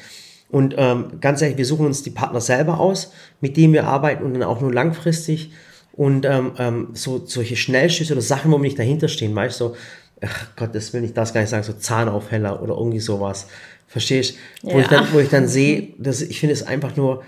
[0.51, 4.23] Und ähm, ganz ehrlich, wir suchen uns die Partner selber aus, mit denen wir arbeiten
[4.23, 5.51] und dann auch nur langfristig.
[5.93, 9.65] Und ähm, ähm, so solche Schnellschüsse oder Sachen, wo wir nicht dahinter stehen, weißt du,
[9.69, 9.75] so,
[10.21, 13.47] ach Gott, das will ich das gar nicht sagen, so Zahnaufheller oder irgendwie sowas.
[13.87, 14.37] Verstehst?
[14.63, 15.01] Wo, ich Ja.
[15.01, 17.23] dann, wo ich dann sehe, dass ich finde es einfach nur,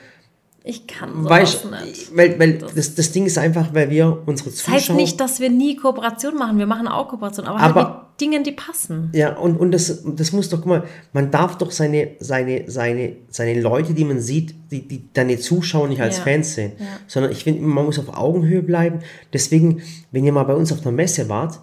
[0.68, 2.18] ich kann sowas Weißt, nicht.
[2.18, 4.76] weil, weil das, das Ding ist einfach, weil wir unsere Das Zuschauer.
[4.76, 6.58] heißt nicht, dass wir nie Kooperation machen.
[6.58, 9.10] Wir machen auch Kooperation, aber, Aber- halt mit Dingen, die passen.
[9.14, 13.18] ja, und, und das, das muss doch, guck mal, man darf doch seine, seine, seine,
[13.30, 16.24] seine Leute, die man sieht, die, die deine Zuschauer nicht als Ja.
[16.24, 16.86] Fans sehen, Ja.
[17.08, 19.00] sondern ich finde, man muss auf Augenhöhe bleiben.
[19.34, 21.60] Deswegen, wenn ihr mal bei uns auf einer Messe wart,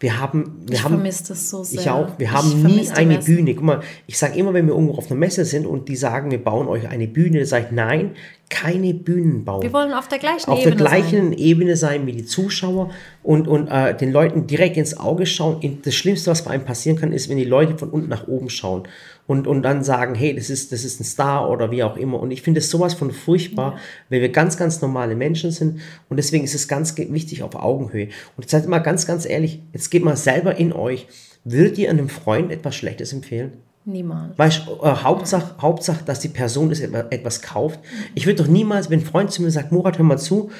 [0.00, 1.80] wir haben, wir Ich haben, vermisse das so sehr.
[1.80, 2.18] Ich auch.
[2.18, 3.36] Wir Ich haben nie eine Messen.
[3.36, 3.54] Bühne.
[3.54, 6.32] Guck mal, ich sage immer, wenn wir irgendwo auf einer Messe sind und die sagen,
[6.32, 8.10] wir bauen euch eine Bühne, dann sage ich, nein,
[8.52, 9.62] keine Bühnen bauen.
[9.62, 11.38] Wir wollen auf der gleichen auf Ebene der gleichen sein.
[11.38, 12.90] Ebene sein wie die Zuschauer
[13.22, 15.78] und, und äh, den Leuten direkt ins Auge schauen.
[15.82, 18.50] Das Schlimmste, was bei einem passieren kann, ist, wenn die Leute von unten nach oben
[18.50, 18.82] schauen
[19.26, 22.20] und, und dann sagen, hey, das ist, das ist ein Star oder wie auch immer.
[22.20, 23.78] Und ich finde es sowas von furchtbar,
[24.10, 28.08] weil wir ganz, ganz normale Menschen sind und deswegen ist es ganz wichtig auf Augenhöhe.
[28.36, 31.06] Und jetzt seid mal ganz, ganz ehrlich, jetzt geht mal selber in euch.
[31.44, 33.52] Würdet ihr einem Freund etwas Schlechtes empfehlen?
[33.84, 34.38] Niemals.
[34.38, 37.80] Weißt du, äh, Hauptsache, Hauptsache, dass die Person etwa- etwas kauft.
[38.14, 40.50] Ich würde doch niemals, wenn ein Freund zu mir sagt, Murat, hör mal zu,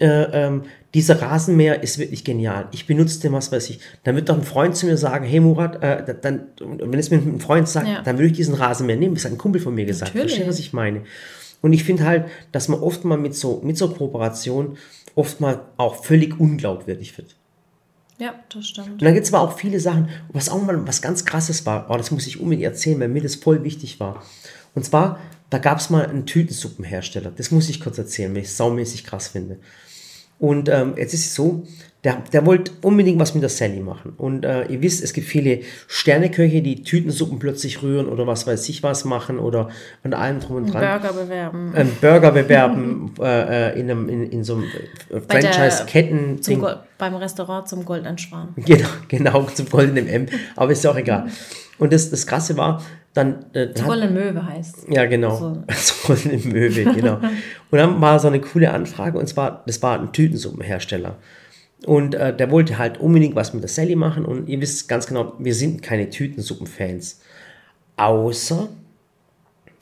[0.00, 0.62] äh, ähm,
[0.94, 2.66] dieser Rasenmäher ist wirklich genial.
[2.72, 3.78] Ich benutze den, was weiß ich.
[4.04, 7.10] Dann wird doch ein Freund zu mir sagen, hey Murat, äh, da- dann, wenn es
[7.10, 8.02] mir ein Freund sagt, Ja.
[8.02, 9.14] dann würde ich diesen Rasenmäher nehmen.
[9.14, 10.14] Das hat ein Kumpel von mir gesagt.
[10.14, 10.32] Natürlich.
[10.34, 11.02] Verstehst du, was ich meine?
[11.60, 14.76] Und ich finde halt, dass man oft mal mit so, mit so Kooperation
[15.14, 17.36] oft mal auch völlig unglaubwürdig wird.
[18.22, 18.88] Ja, das stimmt.
[18.88, 21.90] Und dann gibt es aber auch viele Sachen, was auch mal was ganz krasses war,
[21.90, 24.22] oh, das muss ich unbedingt erzählen, weil mir das voll wichtig war.
[24.76, 25.18] Und zwar,
[25.50, 29.02] da gab es mal einen Tütensuppenhersteller, das muss ich kurz erzählen, weil ich es saumäßig
[29.02, 29.58] krass finde.
[30.42, 31.62] Und ähm, jetzt ist es so,
[32.02, 34.14] der, der wollte unbedingt was mit der Sally machen.
[34.18, 38.68] Und äh, ihr wisst, es gibt viele Sterneköche, die Tütensuppen plötzlich rühren oder was weiß
[38.68, 39.68] ich was machen oder
[40.02, 40.80] und allem drum und dran.
[40.80, 41.72] Burger bewerben.
[41.76, 44.64] Ein Burger bewerben äh, äh, in, einem, in, in so einem
[45.10, 46.40] äh, Franchise-Ketten.
[46.98, 48.48] Beim Restaurant zum Goldenen Schwan.
[48.56, 50.26] Genau, genau, zum goldenen M.
[50.56, 51.28] Aber ist ja auch egal.
[51.78, 52.82] Und das, das Krasse war,
[53.14, 53.46] dann.
[53.52, 55.36] Äh, hat, Goldenen Möwe heißt ja, genau.
[55.38, 55.62] So.
[55.74, 57.16] Zum goldenen Möwe, genau.
[57.16, 61.16] Und dann war so eine coole Anfrage und zwar, das war ein Tütensuppenhersteller.
[61.86, 65.06] Und äh, der wollte halt unbedingt was mit der Sally machen und ihr wisst ganz
[65.06, 67.20] genau, wir sind keine Tütensuppen-Fans.
[67.96, 68.68] Außer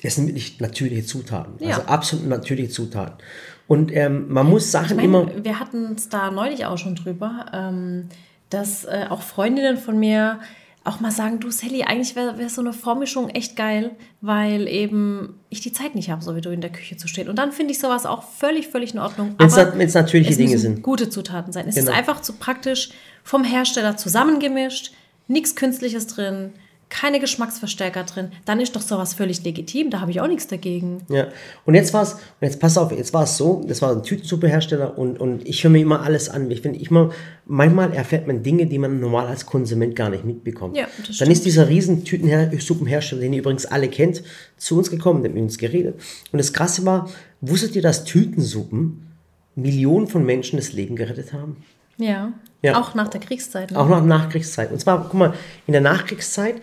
[0.02, 1.54] es sind wirklich natürliche Zutaten.
[1.58, 1.76] Ja.
[1.76, 3.18] Also absolut natürliche Zutaten.
[3.66, 5.24] Und ähm, man muss Sachen Ich immer.
[5.24, 8.08] meine, wir hatten es da neulich auch schon drüber, ähm,
[8.48, 10.40] dass äh, auch Freundinnen von mir
[10.82, 13.90] auch mal sagen, du Sally, eigentlich wäre wär so eine Vormischung echt geil,
[14.22, 17.28] weil eben ich die Zeit nicht habe, so wie du in der Küche zu stehen.
[17.28, 19.34] Und dann finde ich sowas auch völlig, völlig in Ordnung.
[19.38, 20.82] Nat- wenn's natürliche es Dinge sind.
[20.82, 21.66] gute Zutaten sein.
[21.68, 21.90] Es Genau.
[21.90, 22.90] ist einfach zu praktisch
[23.22, 24.92] vom Hersteller zusammengemischt,
[25.28, 26.52] nichts Künstliches drin,
[26.90, 29.90] keine Geschmacksverstärker drin, dann ist doch sowas völlig legitim.
[29.90, 31.03] Da habe ich auch nichts dagegen.
[31.09, 31.29] Ja,
[31.64, 34.03] und jetzt war es, und jetzt pass auf, jetzt war es so, das war ein
[34.03, 36.50] Tütensuppehersteller und, und ich höre mir immer alles an.
[36.50, 37.11] Ich finde, ich mal,
[37.46, 40.76] manchmal erfährt man Dinge, die man normal als Konsument gar nicht mitbekommt.
[40.76, 41.33] Ja, das Dann stimmt.
[41.33, 44.22] ist dieser riesen Tütensuppenhersteller, den ihr übrigens alle kennt,
[44.57, 45.94] zu uns gekommen, der hat mit uns geredet.
[46.33, 47.09] Und das Krasse war,
[47.40, 49.07] wusstet ihr, dass Tütensuppen
[49.55, 51.57] Millionen von Menschen das Leben gerettet haben?
[52.00, 52.32] Ja.
[52.62, 52.78] Ja.
[52.78, 53.70] Auch nach der Kriegszeit.
[53.70, 53.78] Ne?
[53.78, 54.70] Auch nach Nachkriegszeit.
[54.70, 55.34] Und zwar, guck mal,
[55.66, 56.56] in der Nachkriegszeit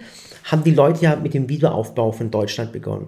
[0.43, 3.07] haben die Leute ja mit dem Wiederaufbau von Deutschland begonnen.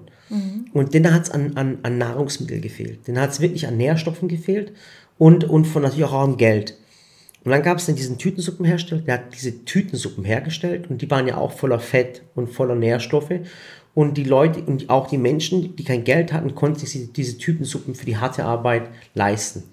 [0.73, 3.07] Und denen hat es an, an, an Nahrungsmittel gefehlt.
[3.07, 4.73] Denen hat es wirklich an Nährstoffen gefehlt
[5.17, 6.75] und, und von natürlich auch an Geld.
[7.43, 11.27] Und dann gab es dann diesen Tütensuppenhersteller, der hat diese Tütensuppen hergestellt und die waren
[11.27, 13.31] ja auch voller Fett und voller Nährstoffe.
[13.95, 17.95] Und die Leute und auch die Menschen, die kein Geld hatten, konnten sich diese Tütensuppen
[17.95, 19.63] für die harte Arbeit leisten.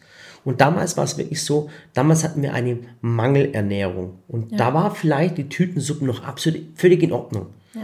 [0.46, 4.20] Und damals war es wirklich so, damals hatten wir eine Mangelernährung.
[4.28, 7.46] Und da war vielleicht die Tütensuppen noch absolut völlig in Ordnung.
[7.74, 7.80] Ja.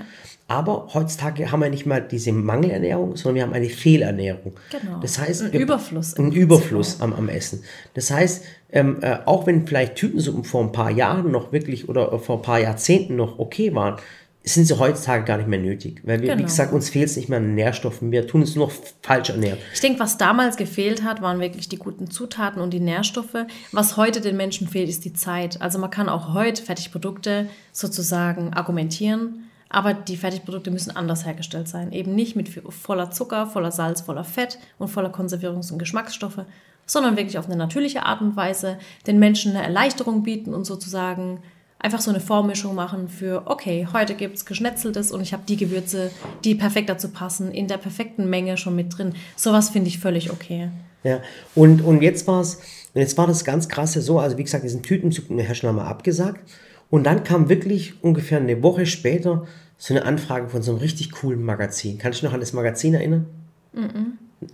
[0.47, 4.53] Aber heutzutage haben wir nicht mal diese Mangelernährung, sondern wir haben eine Fehlernährung.
[4.71, 5.01] Genau.
[5.01, 7.65] Das heißt, Ein Überfluss Ein Überfluss am, am Essen.
[7.95, 12.17] Das heißt, ähm, äh, auch wenn vielleicht Tütensuppen vor ein paar Jahren noch wirklich oder
[12.21, 13.97] vor ein paar Jahrzehnten noch okay waren,
[14.45, 16.01] sind sie heutzutage gar nicht mehr nötig.
[16.05, 16.45] Weil wir, wie Genau.
[16.49, 18.11] gesagt, uns fehlt es nicht mehr an Nährstoffen.
[18.11, 19.59] Wir tun es nur noch falsch ernähren.
[19.73, 23.37] Ich denke, was damals gefehlt hat, waren wirklich die guten Zutaten und die Nährstoffe.
[23.71, 25.63] Was heute den Menschen fehlt, ist die Zeit.
[25.63, 31.93] Also man kann auch heute Fertigprodukte sozusagen argumentieren, aber die Fertigprodukte müssen anders hergestellt sein.
[31.93, 36.41] Eben nicht mit voller Zucker, voller Salz, voller Fett und voller Konservierungs- und Geschmacksstoffe,
[36.85, 41.39] sondern wirklich auf eine natürliche Art und Weise den Menschen eine Erleichterung bieten und sozusagen
[41.83, 45.57] einfach so eine Vormischung machen für, okay, heute gibt es Geschnetzeltes und ich habe die
[45.57, 46.11] Gewürze,
[46.45, 49.15] die perfekt dazu passen, in der perfekten Menge schon mit drin.
[49.37, 50.71] Sowas finde ich völlig okay.
[51.05, 51.21] Ja,
[51.55, 52.61] und, und jetzt war es,
[52.95, 56.49] jetzt war das ganz krasse so, also wie gesagt, diesen Tütensuppenhersteller haben wir abgesagt.
[56.91, 59.47] Und dann kam wirklich ungefähr eine Woche später
[59.79, 61.99] so eine Anfrage von so einem richtig coolen Magazin.
[61.99, 63.27] Kannst du dich noch an das Magazin erinnern?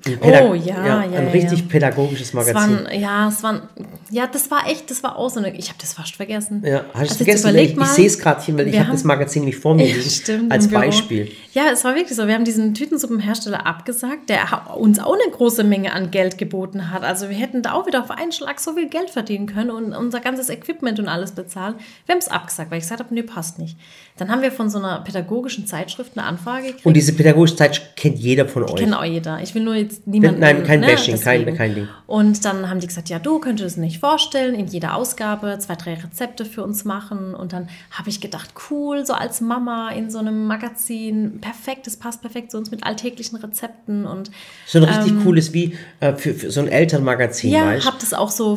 [0.06, 1.64] Ein Oh, ja, ja, Ein ja, richtig ja.
[1.68, 2.54] pädagogisches Es Magazin.
[2.84, 3.62] waren, ja, es waren,
[4.10, 6.62] ja, das war echt, das war auch so eine, ich habe das fast vergessen.
[6.64, 7.58] Ja, hast du es Also jetzt vergessen?
[7.58, 9.94] Ich ich sehe es gerade hier, weil ich habe das Magazin nicht vor mir Ja,
[9.96, 10.68] liegen, stimmt, als.
[10.68, 11.30] Beispiel.
[11.52, 12.26] Ja, es war wirklich so.
[12.26, 17.02] Wir haben diesen Tütensuppenhersteller abgesagt, der uns auch eine große Menge an Geld geboten hat.
[17.02, 19.92] Also wir hätten da auch wieder auf einen Schlag so viel Geld verdienen können und
[19.94, 21.74] unser ganzes Equipment und alles bezahlen.
[22.06, 23.76] Wir haben es abgesagt, weil ich gesagt habe, nee, passt nicht.
[24.18, 26.86] Dann haben wir von so einer pädagogischen Zeitschrift eine Anfrage gekriegt.
[26.86, 28.74] Und diese pädagogische Zeit kennt jeder von euch.
[28.76, 29.40] Kennt auch jeder.
[29.42, 30.40] Ich will nur jetzt niemanden.
[30.40, 31.56] Nein, kein ne, Bashing, kein- deswegen.
[31.56, 31.88] kein Ding.
[32.06, 35.74] Und dann haben die gesagt, ja, du könntest es nicht vorstellen, in jeder Ausgabe zwei,
[35.76, 37.34] drei Rezepte für uns machen.
[37.34, 41.96] Und dann habe ich gedacht, cool, so als Mama in so einem Magazin, perfekt, das
[41.96, 44.06] passt perfekt zu uns mit alltäglichen Rezepten.
[44.06, 44.30] Und
[44.66, 47.88] So ein richtig cooles wie äh, für, für so ein Elternmagazin, Ähm, ja, weißt du?
[47.88, 48.56] habe das auch so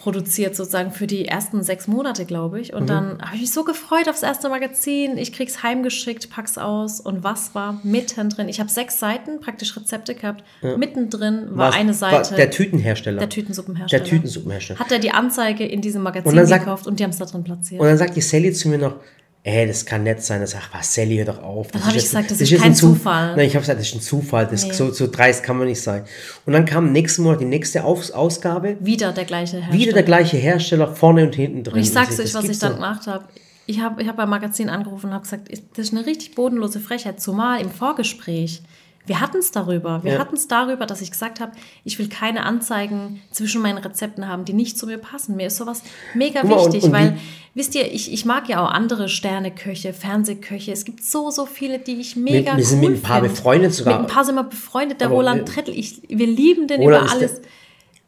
[0.00, 2.72] vorproduziert sozusagen für die ersten sechs Monate, glaube ich.
[2.72, 2.86] Und Mhm.
[2.86, 5.18] dann habe ich mich so gefreut aufs erste Magazin.
[5.18, 7.00] Ich krieg's heimgeschickt, pack's aus.
[7.00, 8.48] Und was war mittendrin?
[8.48, 10.42] Ich habe sechs Seiten, praktisch Rezepte gehabt.
[10.76, 12.34] Mittendrin war Was- eine Seite.
[12.34, 13.18] der Tütenhersteller.
[13.18, 14.02] Der Tütensuppenhersteller.
[14.02, 14.78] Der Tütensuppenhersteller.
[14.80, 17.26] Hat er die Anzeige in diesem Magazin Und sagt- gekauft und die haben es da
[17.26, 17.80] drin platziert.
[17.80, 18.96] Und dann sagt die Sally zu mir noch,
[19.42, 20.40] ey, das kann nett sein.
[20.40, 21.68] Das sagt, was, Sally, hör doch auf.
[21.72, 23.36] Das hab ich jetzt- gesagt, das ist jetzt kein ein Zu- Zufall.
[23.36, 24.46] Nein, ich habe gesagt, das ist ein Zufall.
[24.46, 24.72] Das Nee.
[24.72, 26.04] so, so dreist kann man nicht sein.
[26.46, 28.76] Und dann kam nächsten Monat die nächste Aus Ausgabe.
[28.80, 29.78] Wieder der gleiche Hersteller.
[29.80, 31.74] Wieder der gleiche Hersteller, vorne und hinten drin.
[31.74, 33.24] Und ich sag's das euch, was ich dann gemacht habe.
[33.66, 36.80] Ich habe ich hab beim Magazin angerufen und habe gesagt, das ist eine richtig bodenlose
[36.80, 38.62] Frechheit, zumal im Vorgespräch.
[39.06, 40.04] Wir hatten es darüber.
[40.04, 40.18] Wir Ja.
[40.18, 41.52] hatten es darüber, dass ich gesagt habe,
[41.84, 45.36] ich will keine Anzeigen zwischen meinen Rezepten haben, die nicht zu mir passen.
[45.36, 45.82] Mir ist sowas
[46.14, 47.16] mega mal, und- wichtig, und weil,
[47.54, 50.70] wisst ihr, ich, ich mag ja auch andere Sterneköche, Fernsehköche.
[50.70, 53.34] Es gibt so, so viele, die ich mega wir sind cool mit ein paar find.
[53.34, 54.00] befreundet sogar.
[54.00, 55.00] Mit ein paar sind wir befreundet.
[55.00, 57.40] Der Aber Roland wir- Trettel, ich, wir lieben den Roland über alles.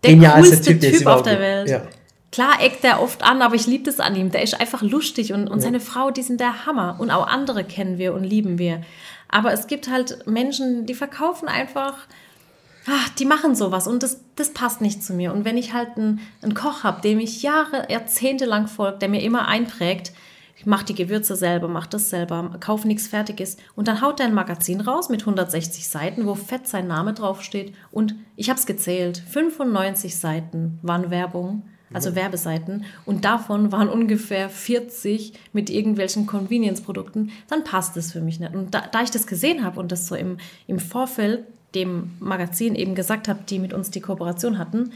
[0.04, 1.40] der Der, coolste Typ, der Typ, auf der.
[1.40, 1.68] Welt.
[1.70, 1.82] Ja.
[2.30, 4.30] Klar eckt er oft an, aber ich liebe das an ihm.
[4.30, 6.96] Der ist einfach lustig und, und seine Frau, die sind der Hammer.
[6.98, 8.80] Und auch andere kennen wir und lieben wir.
[9.32, 12.06] Aber es gibt halt Menschen, die verkaufen einfach,
[12.86, 15.32] ach, die machen sowas und das, das passt nicht zu mir.
[15.32, 19.08] Und wenn ich halt einen, einen Koch habe, dem ich Jahre, Jahrzehnte lang folge, der
[19.08, 20.12] mir immer einprägt,
[20.54, 23.56] ich mache die Gewürze selber, mache das selber, kaufe nichts Fertiges.
[23.74, 27.74] Und dann haut er ein Magazin raus mit 160 Seiten, wo fett sein Name draufsteht.
[27.90, 32.84] Und ich habe es gezählt, 95 Seiten waren Werbung, also Werbeseiten.
[33.04, 37.30] Und davon waren ungefähr 40 mit irgendwelchen Convenience-Produkten.
[37.48, 38.54] Dann passt es für mich nicht.
[38.54, 42.74] Und da, da ich das gesehen habe und das so im, im Vorfeld dem Magazin
[42.74, 44.92] eben gesagt habe, die mit uns die Kooperation hatten,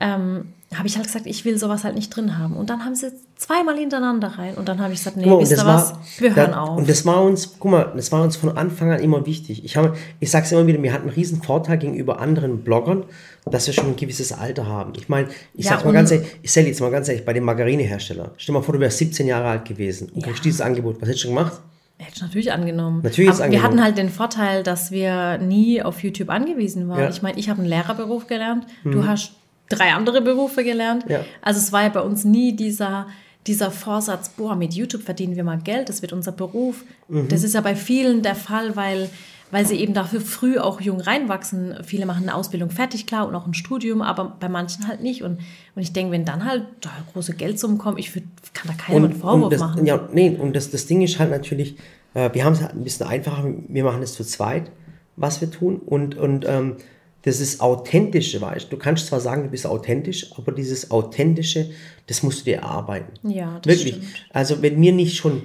[0.00, 2.56] ähm, habe ich halt gesagt, ich will sowas halt nicht drin haben.
[2.56, 4.54] Und dann haben sie zweimal hintereinander rein.
[4.54, 6.78] Und dann habe ich gesagt, nee, mal, wisst ihr was, war- wir hören da- auf.
[6.78, 9.64] Und das war uns, guck mal, das war uns von Anfang an immer wichtig.
[9.64, 13.04] Ich, habe, ich sage es immer wieder, wir hatten einen riesen Vorteil gegenüber anderen Bloggern,
[13.44, 14.92] dass wir schon ein gewisses Alter haben.
[14.96, 17.32] Ich meine, ich Ja, sag's mal ganz ehrlich, ich sage jetzt mal ganz ehrlich, bei
[17.32, 20.28] dem Margarinehersteller, stell dir mal vor, du wärst 17 Jahre alt gewesen und Ja.
[20.28, 21.00] kriegst dieses Angebot.
[21.00, 21.60] Was hättest du gemacht?
[21.96, 23.02] Hätte ich natürlich angenommen.
[23.04, 23.52] Natürlich Aber angenommen.
[23.52, 26.98] wir hatten halt den Vorteil, dass wir nie auf YouTube angewiesen waren.
[26.98, 27.04] Ja.
[27.06, 27.12] Mhm.
[27.12, 29.32] Ich meine, ich habe einen Lehrerberuf gelernt, du hast
[29.74, 31.04] drei andere Berufe gelernt.
[31.08, 31.24] Ja.
[31.42, 33.06] Also es war ja bei uns nie dieser,
[33.46, 36.84] dieser Vorsatz, boah, mit YouTube verdienen wir mal Geld, das wird unser Beruf.
[37.08, 37.28] Mhm.
[37.28, 39.10] Das ist ja bei vielen der Fall, weil,
[39.50, 41.76] weil sie eben dafür früh auch jung reinwachsen.
[41.84, 45.22] Viele machen eine Ausbildung fertig, klar, und auch ein Studium, aber bei manchen halt nicht.
[45.22, 45.40] Und,
[45.74, 49.04] und ich denke, wenn dann halt da große Geldsummen kommen, ich würd, kann da keiner
[49.04, 49.84] einen Vorwurf das, machen.
[49.84, 51.76] Ja, nee, und das, das Ding ist halt natürlich,
[52.14, 54.70] äh, wir haben es halt ein bisschen einfacher, wir machen es zu zweit,
[55.16, 55.80] was wir tun.
[55.84, 56.76] Und, und ähm,
[57.24, 58.76] das ist Authentische, weißt du.
[58.76, 61.70] Du kannst zwar sagen, du bist authentisch, aber dieses Authentische,
[62.06, 63.12] das musst du dir erarbeiten.
[63.28, 63.94] Ja, das Wirklich.
[63.96, 64.08] stimmt.
[64.30, 65.42] Also, wenn wir nicht schon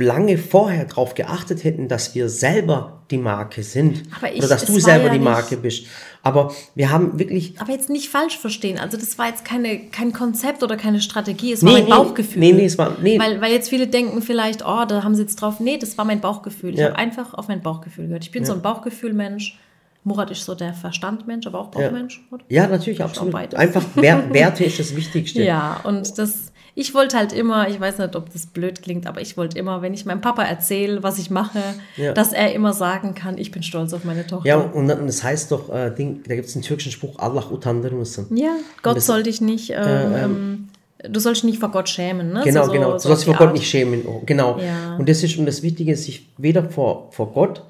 [0.00, 4.02] lange vorher darauf geachtet hätten, dass wir selber die Marke sind.
[4.16, 5.84] Aber ich- oder dass du selber ja die nicht- Marke bist.
[6.24, 7.54] Aber wir haben wirklich.
[7.60, 8.78] Aber jetzt nicht falsch verstehen.
[8.78, 11.52] Also das war jetzt keine, kein Konzept oder keine Strategie.
[11.52, 12.40] Es war mein Bauchgefühl.
[12.40, 12.96] Nee, nee, es war.
[13.00, 15.60] Nee, Weil, weil jetzt viele denken vielleicht, oh, da haben sie jetzt drauf.
[15.60, 16.70] Nee, das war mein Bauchgefühl.
[16.74, 16.86] Ich Ja.
[16.86, 18.24] habe einfach auf mein Bauchgefühl gehört.
[18.24, 19.56] Ich bin so ein Bauchgefühl-Mensch.
[20.04, 22.20] Murat ist so der Verstandmensch, aber auch Bauchmensch.
[22.30, 22.42] oder?
[22.48, 23.32] ja, natürlich, absolut.
[23.32, 23.58] beides.
[23.58, 25.42] Einfach Wer Werte ist das Wichtigste.
[25.42, 29.20] Ja, und das, ich wollte halt immer, ich weiß nicht, ob das blöd klingt, aber
[29.20, 31.60] ich wollte immer, wenn ich meinem Papa erzähle, was ich mache,
[31.96, 32.12] Ja.
[32.14, 34.48] dass er immer sagen kann, ich bin stolz auf meine Tochter.
[34.48, 38.26] Ja, und, das heißt doch, äh, Ding, da gibt es einen türkischen Spruch, Allah utandırmasın.
[38.36, 40.68] Ja, Gott das- soll dich nicht, ähm, ähm,
[41.08, 42.32] du sollst dich nicht vor Gott schämen.
[42.32, 42.40] Ne?
[42.44, 42.90] Genau, so, genau.
[42.92, 44.02] So, Du sollst so dich vor Gott nicht schämen.
[44.06, 44.58] Oh, Genau.
[44.58, 44.96] Ja.
[44.98, 47.62] Und das ist und das Wichtige ist, sich weder vor, vor Gott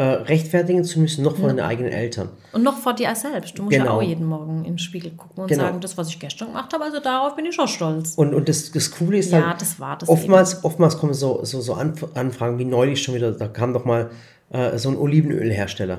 [0.00, 2.30] äh, rechtfertigen zu müssen, noch vor deinen eigenen Eltern.
[2.54, 3.58] Und noch vor dir selbst.
[3.58, 3.98] Du musst ja Genau.
[3.98, 5.64] auch jeden Morgen in den Spiegel gucken und Genau.
[5.64, 8.14] sagen, das, was ich gestern gemacht habe, also darauf bin ich schon stolz.
[8.14, 11.60] Und, und das, das Coole ist Ja, halt, das das oftmals, oftmals kommen so, so,
[11.60, 14.08] so Anf Anfragen wie neulich schon wieder, da kam doch mal
[14.48, 15.98] äh, so ein Olivenölhersteller.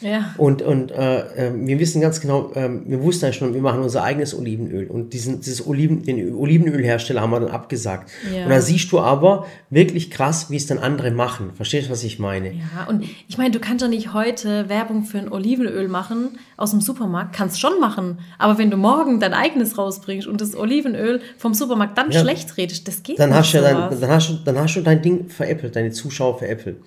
[0.00, 0.34] Ja.
[0.38, 3.82] Und, und äh, äh, wir wissen ganz genau, äh, wir wussten ja schon, wir machen
[3.82, 4.86] unser eigenes Olivenöl.
[4.86, 8.10] Und diesen, dieses Oliven, den Olivenölhersteller haben wir dann abgesagt.
[8.34, 8.44] Ja.
[8.44, 11.50] Und dann siehst du aber wirklich krass, wie es dann andere machen.
[11.54, 12.52] Verstehst du, was ich meine?
[12.52, 16.70] Ja, und ich meine, du kannst ja nicht heute Werbung für ein Olivenöl machen aus
[16.70, 17.34] dem Supermarkt.
[17.34, 18.18] Kannst schon machen.
[18.38, 22.20] Aber wenn du morgen dein eigenes rausbringst und das Olivenöl vom Supermarkt dann Ja.
[22.20, 23.38] schlecht redest, das geht dann nicht.
[23.38, 24.00] hast, du sowas.
[24.00, 26.78] dann, hast du, dann hast du dein Ding veräppelt, deine Zuschauer veräppelt.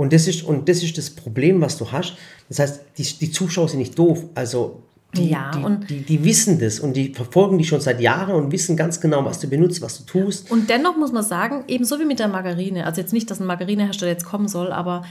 [0.00, 2.14] Und das ist, und das ist das Problem, was du hast.
[2.48, 4.24] Das heißt, die, die Zuschauer sind nicht doof.
[4.34, 4.80] Also
[5.14, 8.34] die, Ja, die, und- die, die wissen das und die verfolgen dich schon seit Jahren
[8.34, 10.50] und wissen ganz genau, was du benutzt, was du tust.
[10.50, 13.46] Und dennoch muss man sagen, ebenso wie mit der Margarine, also jetzt nicht, dass ein
[13.46, 15.04] Margarinehersteller jetzt kommen soll, aber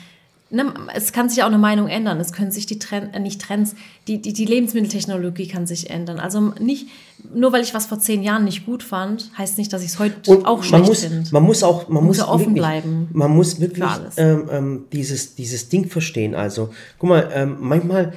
[0.50, 2.20] ne, es kann sich auch eine Meinung ändern.
[2.20, 3.76] Es können sich die Trend, äh, nicht Trends,
[4.08, 6.20] die, die, die Lebensmitteltechnologie kann sich ändern.
[6.20, 6.88] Also nicht,
[7.34, 10.00] nur weil ich was vor zehn Jahren nicht gut fand, heißt nicht, dass ich es
[10.00, 11.30] heute Und auch schlecht muss, finde.
[11.32, 13.86] man muss auch, man muss, ja offen wirklich, bleiben Man muss wirklich
[14.18, 16.36] ähm, ähm, dieses, dieses Ding verstehen.
[16.36, 18.14] Also, guck mal, ähm, manchmal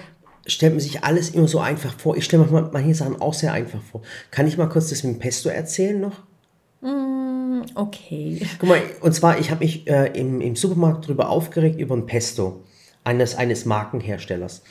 [0.46, 2.16] stellt man sich alles immer so einfach vor.
[2.16, 4.02] Ich stelle mir manche Sachen auch sehr einfach vor.
[4.30, 6.22] Kann ich mal kurz das mit dem Pesto erzählen noch?
[7.74, 8.40] Okay.
[8.58, 12.06] Guck mal, und zwar, ich habe mich äh, im, im Supermarkt darüber aufgeregt, über ein
[12.06, 12.62] Pesto
[13.04, 14.62] eines, eines Markenherstellers.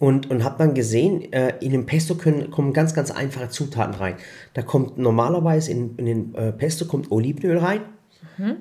[0.00, 3.94] Und, und habe dann gesehen, äh, in dem Pesto können, kommen ganz, ganz einfache Zutaten
[3.94, 4.16] rein.
[4.52, 7.80] Da kommt normalerweise in, in den äh, Pesto kommt Olivenöl rein,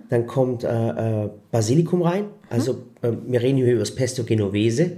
[0.09, 4.97] dann kommt äh, äh, Basilikum rein, also äh, wir reden hier über das Pesto Genovese,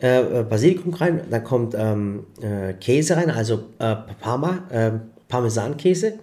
[0.00, 3.64] Basilikum rein, dann kommt ähm, äh, Käse rein, also
[4.20, 4.64] Parma,
[5.28, 6.18] Parmesankäse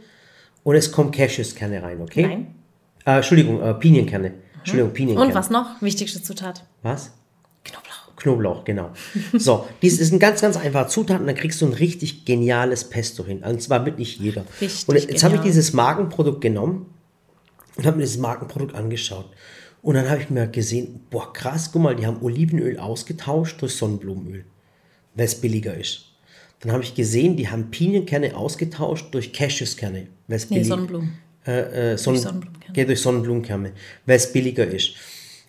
[0.63, 2.27] und es kommt Cashewskerne rein, okay?
[2.27, 2.55] Nein.
[3.05, 4.33] Äh, Entschuldigung, äh, Pinienkerne.
[4.59, 5.27] Entschuldigung, Pinienkerne.
[5.27, 5.81] Und was noch?
[5.81, 6.65] Wichtigste Zutat.
[6.83, 7.11] Was?
[7.63, 8.15] Knoblauch.
[8.15, 8.91] Knoblauch, genau.
[9.33, 12.85] so, dies ist ein ganz, ganz einfacher Zutat und dann kriegst du ein richtig geniales
[12.85, 13.43] Pesto hin.
[13.43, 14.45] Und zwar wirklich jeder.
[14.59, 16.93] Richtig und jetzt habe ich dieses Markenprodukt genommen
[17.77, 19.29] und habe mir dieses Markenprodukt angeschaut.
[19.81, 23.75] Und dann habe ich mir gesehen, boah, krass, guck mal, die haben Olivenöl ausgetauscht durch
[23.75, 24.45] Sonnenblumenöl,
[25.15, 26.10] weil es billiger ist.
[26.61, 31.13] Dann habe ich gesehen, die haben Pinienkerne ausgetauscht durch Cashewskerne, Nee, billiger Sonnenblumen.
[31.47, 32.73] äh, äh, Sonnen Sonnenblumenkerne.
[32.73, 33.71] Geht durch Sonnenblumenkerne,
[34.05, 34.91] weil es billiger ist.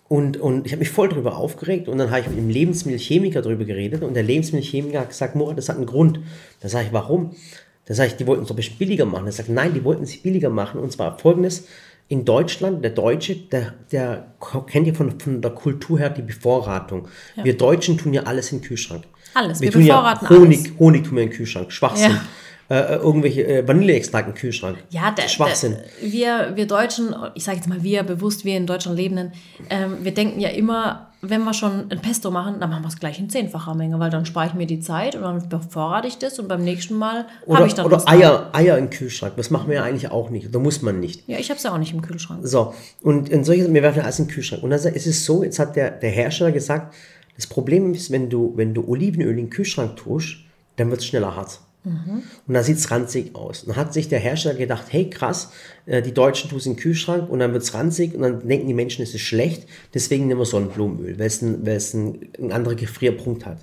[0.09, 3.41] Und, und ich habe mich voll darüber aufgeregt und dann habe ich mit dem Lebensmittelchemiker
[3.41, 6.19] darüber geredet und der Lebensmittelchemiker hat gesagt, Murat, das hat einen Grund.
[6.59, 7.35] Da sage ich, warum?
[7.85, 9.25] Da sage ich, die wollten es doch bestimmt billiger machen.
[9.25, 11.67] Er sagt, nein, die wollten es billiger machen und zwar folgendes,
[12.09, 14.33] in Deutschland, der Deutsche, der, der
[14.67, 17.07] kennt ja von, von der Kultur her die Bevorratung.
[17.41, 19.05] Wir Deutschen tun ja alles in den Kühlschrank.
[19.33, 20.79] Alles, Wir, wir tun ja Honig, alles.
[20.79, 22.11] Honig tun wir in den Kühlschrank, Schwachsinn.
[22.11, 22.21] Ja.
[22.69, 24.77] Äh, äh, irgendwelche äh, Vanilleextrakt im Kühlschrank.
[24.89, 25.77] Ja, der, Schwachsinn.
[26.01, 29.33] Der, wir, wir Deutschen, ich sage jetzt mal wir, bewusst wir in Deutschland Lebenden,
[29.69, 32.97] ähm, wir denken ja immer, wenn wir schon ein Pesto machen, dann machen wir es
[32.97, 36.17] gleich in zehnfacher Menge, weil dann spare ich mir die Zeit und dann bevorrate ich
[36.17, 39.33] das und beim nächsten Mal habe ich dann oder Eier, Eier im Kühlschrank.
[39.35, 40.55] Das machen wir ja eigentlich auch nicht.
[40.55, 41.27] Da muss man nicht.
[41.27, 42.39] Ja, ich habe es ja auch nicht im Kühlschrank.
[42.47, 44.63] So, und in solche, wir werfen alles in den Kühlschrank.
[44.63, 46.95] Und dann ist es so, jetzt hat der, der Hersteller gesagt,
[47.35, 50.37] das Problem ist, wenn du, wenn du Olivenöl in den Kühlschrank tust,
[50.75, 51.59] dann wird es schneller hart.
[51.85, 53.65] Und da sieht es ranzig aus.
[53.65, 55.51] Dann hat sich der Hersteller gedacht, hey krass,
[55.85, 58.47] äh, die Deutschen tun es in den Kühlschrank und dann wird es ranzig und dann
[58.47, 61.93] denken die Menschen, es ist schlecht, deswegen nehmen wir Sonnenblumenöl, weil es, ein, weil es
[61.93, 63.57] ein, ein anderer Gefrierpunkt hat.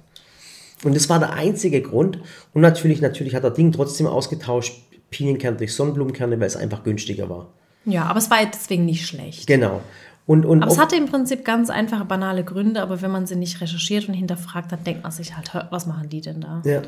[0.85, 2.19] Und das war der einzige Grund.
[2.53, 7.29] Und natürlich, natürlich hat er Ding trotzdem ausgetauscht, Pinienkerne durch Sonnenblumenkerne, weil es einfach günstiger
[7.31, 7.49] war.
[7.87, 9.47] Ja, aber es war deswegen nicht schlecht.
[9.47, 9.81] Genau.
[10.27, 13.37] Und, und Aber es hatte im Prinzip ganz einfache, banale Gründe, aber wenn man sie
[13.37, 16.63] nicht recherchiert und hinterfragt, dann denkt man sich halt, was machen die denn da?
[16.65, 16.83] ja.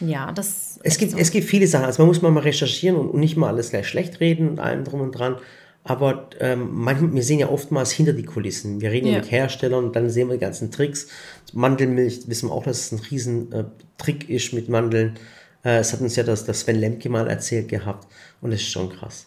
[0.00, 0.80] Ja, das.
[0.82, 1.84] Es gibt, es gibt viele Sachen.
[1.84, 4.84] Also man muss mal, recherchieren und, und nicht mal alles gleich schlecht reden und allem
[4.84, 5.36] drum und dran.
[5.84, 8.80] Aber ähm, manchmal, wir sehen ja oftmals hinter die Kulissen.
[8.80, 9.18] Wir reden ja.
[9.18, 11.08] Mit Herstellern und dann sehen wir die ganzen Tricks.
[11.52, 13.64] Mandelmilch wissen wir auch, dass es ein riesen äh,
[13.98, 15.14] Trick ist mit Mandeln.
[15.64, 18.06] Äh, es hat uns ja das, das Sven Lemke mal erzählt gehabt.
[18.40, 19.26] Und das ist schon krass.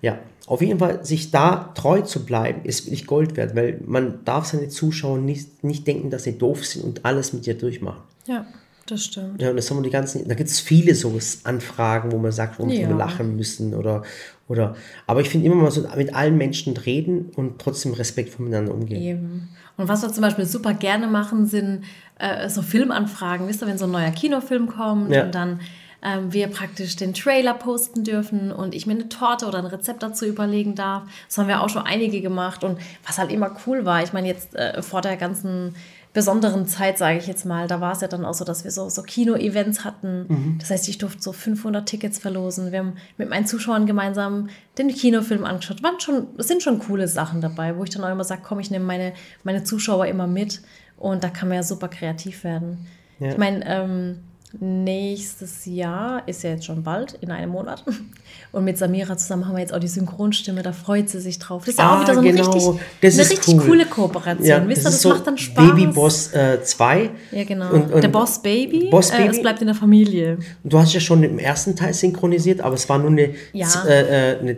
[0.00, 0.18] Ja,
[0.50, 4.46] auf jeden Fall, sich da treu zu bleiben, ist wirklich Gold wert, weil man darf
[4.46, 8.02] seine Zuschauer nicht, nicht denken, dass sie doof sind und alles mit dir durchmachen.
[8.26, 8.44] Ja,
[8.86, 9.40] das stimmt.
[9.40, 12.32] Ja, und das haben wir die ganzen, da gibt es viele so Anfragen, wo man
[12.32, 12.88] sagt, wo Ja.
[12.88, 14.02] wir lachen müssen oder,
[14.48, 14.74] oder,
[15.06, 19.00] aber ich finde immer mal so mit allen Menschen reden und trotzdem respektvoll miteinander umgehen.
[19.02, 19.48] Eben.
[19.76, 21.84] Und was wir zum Beispiel super gerne machen, sind
[22.18, 23.46] äh, so Filmanfragen.
[23.46, 25.24] Wisst ihr, wenn so ein neuer Kinofilm kommt Ja.
[25.26, 25.60] und dann
[26.02, 30.02] ähm, wir praktisch den Trailer posten dürfen und ich mir eine Torte oder ein Rezept
[30.02, 31.02] dazu überlegen darf.
[31.28, 32.64] Das haben wir auch schon einige gemacht.
[32.64, 35.74] Und was halt immer cool war, ich meine, jetzt äh, vor der ganzen
[36.12, 38.72] besonderen Zeit, sage ich jetzt mal, da war es ja dann auch so, dass wir
[38.72, 40.56] so, so Kino-Events hatten.
[40.58, 42.72] Das heißt, ich durfte so 500 Tickets verlosen.
[42.72, 45.84] Wir haben mit meinen Zuschauern gemeinsam den Kinofilm angeschaut.
[45.84, 48.58] Waren schon, es sind schon coole Sachen dabei, wo ich dann auch immer sage, komm,
[48.58, 49.12] ich nehme meine,
[49.44, 50.62] meine Zuschauer immer mit.
[50.96, 52.88] Und da kann man ja super kreativ werden.
[53.20, 53.30] Ja.
[53.30, 54.18] Ich meine, ähm,
[54.58, 57.84] nächstes Jahr ist ja jetzt schon bald, in einem Monat.
[58.52, 61.62] Und mit Samira zusammen haben wir jetzt auch die Synchronstimme, da freut sie sich drauf.
[61.64, 62.50] Das ist Ah, auch wieder so eine genau.
[62.50, 63.66] richtig, Das eine richtig cool.
[63.66, 64.46] coole Kooperation.
[64.46, 65.68] Ja, Wisst ihr, das das so macht dann Spaß.
[65.68, 67.10] Baby Boss äh, 2.
[67.30, 67.70] Ja, genau.
[67.70, 69.28] Und- und der Boss Baby, Boss Äh, Baby?
[69.36, 70.38] es bleibt in der Familie.
[70.64, 73.68] Du hast ja schon im ersten Teil synchronisiert, aber es war nur eine, Ja.
[73.86, 74.56] äh, äh, eine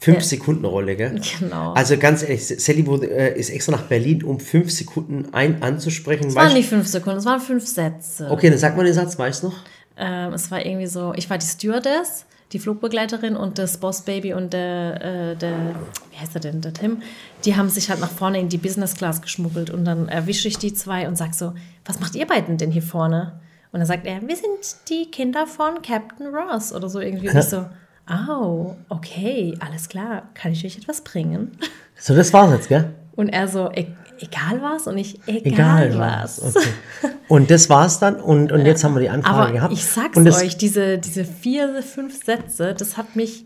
[0.00, 0.22] 5 Ja.
[0.24, 1.20] Sekunden Rolle, gell?
[1.38, 1.72] Genau.
[1.74, 6.28] Also ganz ehrlich, Sally wurde, äh, ist extra nach Berlin, um 5 Sekunden ein anzusprechen.
[6.28, 8.28] Es waren nicht fünf Sekunden, es waren fünf Sätze.
[8.30, 9.56] okay, dann sag mal den Satz, weißt du noch?
[9.98, 14.32] Ähm, es war irgendwie so, ich war die Stewardess, die Flugbegleiterin und das Boss Baby
[14.32, 15.74] und der, äh, der,
[16.10, 17.02] wie heißt er denn, der Tim,
[17.44, 20.56] die haben sich halt nach vorne in die Business Class geschmuggelt und dann erwische ich
[20.56, 21.52] die zwei und sag so,
[21.84, 23.38] was macht ihr beiden denn hier vorne?
[23.72, 27.28] Und dann sagt er, wir sind die Kinder von Captain Ross oder so irgendwie.
[27.28, 27.66] Und ich so,
[28.10, 31.52] oh, okay, alles klar, kann ich euch etwas bringen?
[32.02, 32.94] So, das war's jetzt, gell?
[33.14, 33.86] Und er so, e
[34.20, 34.86] egal was?
[34.86, 36.42] Und ich, egal, Egal was.
[36.42, 36.56] was.
[36.56, 36.68] Okay.
[37.28, 39.72] Und das war's dann und, und jetzt haben wir die Anfrage Aber gehabt.
[39.74, 43.44] ich sag's und euch, diese, diese vier, fünf Sätze, das hat mich,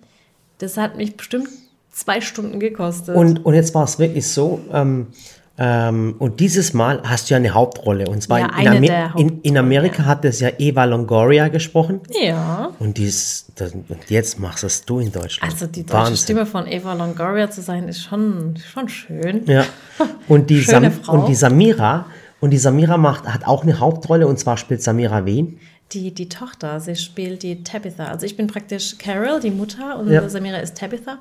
[0.59, 1.49] das hat mich bestimmt
[1.91, 3.17] zwei Stunden gekostet.
[3.17, 5.09] Und, und jetzt war es wirklich so, ähm,
[5.57, 8.07] ähm, und dieses Mal hast du ja eine Hauptrolle.
[8.09, 12.01] Und zwar Ja, in, in, Amer in, in Amerika hat das ja Eva Longoria gesprochen.
[12.21, 12.73] ja.
[12.81, 15.53] Und, dies, das, und jetzt machst es du in Deutschland.
[15.53, 16.17] Also die deutsche Wahnsinn.
[16.17, 19.45] Stimme von Eva Longoria zu sein, ist schon, schon schön.
[19.47, 19.65] Ja.
[20.29, 21.13] Und die, Sam, Frau.
[21.13, 22.07] und die Samira,
[22.41, 25.61] und die Samira macht, hat auch eine Hauptrolle, und zwar spielt Samira wen?
[25.93, 28.07] Die, die Tochter, sie spielt die Tabitha.
[28.07, 30.29] Also ich bin praktisch Carol, die Mutter, und Ja.
[30.29, 31.19] Samira ist Tabitha.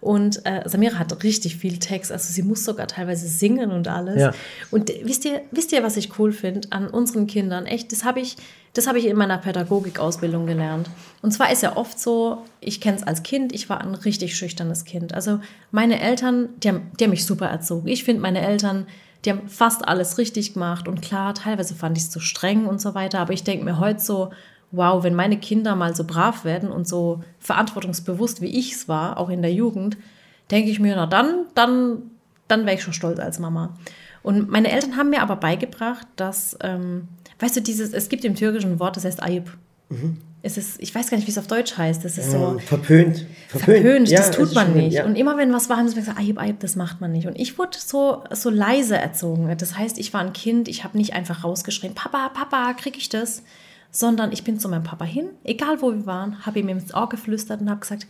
[0.00, 4.18] Und äh, Samira hat richtig viel Text, also sie muss sogar teilweise singen und alles.
[4.20, 4.32] Ja.
[4.70, 7.66] Und wisst ihr, wisst ihr, was ich cool finde an unseren Kindern?
[7.66, 8.36] Echt, das habe ich,
[8.72, 10.88] das habe ich in meiner Pädagogikausbildung gelernt.
[11.20, 14.36] Und zwar ist ja oft so, ich kenne es als Kind, ich war ein richtig
[14.36, 15.12] schüchternes Kind.
[15.14, 17.86] Also meine Eltern, die haben, die haben mich super erzogen.
[17.86, 18.86] Ich finde meine Eltern,
[19.24, 20.88] die haben fast alles richtig gemacht.
[20.88, 23.20] Und klar, teilweise fand ich es zu streng und so weiter.
[23.20, 24.30] Aber ich denke mir heute so,
[24.72, 29.18] wow, wenn meine Kinder mal so brav werden und so verantwortungsbewusst, wie ich es war,
[29.18, 29.96] auch in der Jugend,
[30.50, 32.02] denke ich mir, na dann, dann,
[32.48, 33.76] dann wäre ich schon stolz als Mama.
[34.22, 38.34] Und meine Eltern haben mir aber beigebracht, dass, ähm, weißt du, dieses, es gibt im
[38.34, 39.46] Türkischen Wort, das heißt Ayıp.
[40.42, 42.04] Es ist, ich weiß gar nicht, wie es auf Deutsch heißt.
[42.04, 43.26] Das ist so Ähm, verpönt.
[43.48, 44.94] verpönt, Ja, das tut man nicht.
[44.94, 45.04] Ja.
[45.04, 47.26] Und immer wenn was war, haben sie mir gesagt, Ayib, Ayib, das macht man nicht.
[47.26, 49.54] Und ich wurde so, so leise erzogen.
[49.58, 53.08] Das heißt, ich war ein Kind, ich habe nicht einfach rausgeschrien, Papa, Papa, krieg ich
[53.10, 53.42] das?
[53.90, 57.08] Sondern ich bin zu meinem Papa hin, egal wo wir waren, habe ihm ins Ohr
[57.08, 58.06] geflüstert und habe gesagt,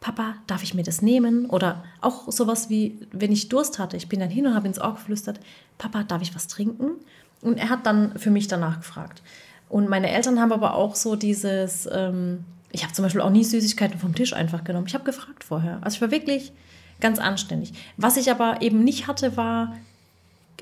[0.00, 1.46] Papa, darf ich mir das nehmen?
[1.46, 4.80] Oder auch sowas wie, wenn ich Durst hatte, ich bin dann hin und habe ins
[4.80, 5.40] Ohr geflüstert,
[5.76, 6.92] Papa, darf ich was trinken?
[7.40, 9.22] Und er hat dann für mich danach gefragt.
[9.68, 13.44] Und meine Eltern haben aber auch so dieses, ähm, ich habe zum Beispiel auch nie
[13.44, 14.86] Süßigkeiten vom Tisch einfach genommen.
[14.86, 15.78] Ich habe gefragt vorher.
[15.80, 16.52] Also ich war wirklich
[17.00, 17.72] ganz anständig.
[17.96, 19.74] Was ich aber eben nicht hatte, war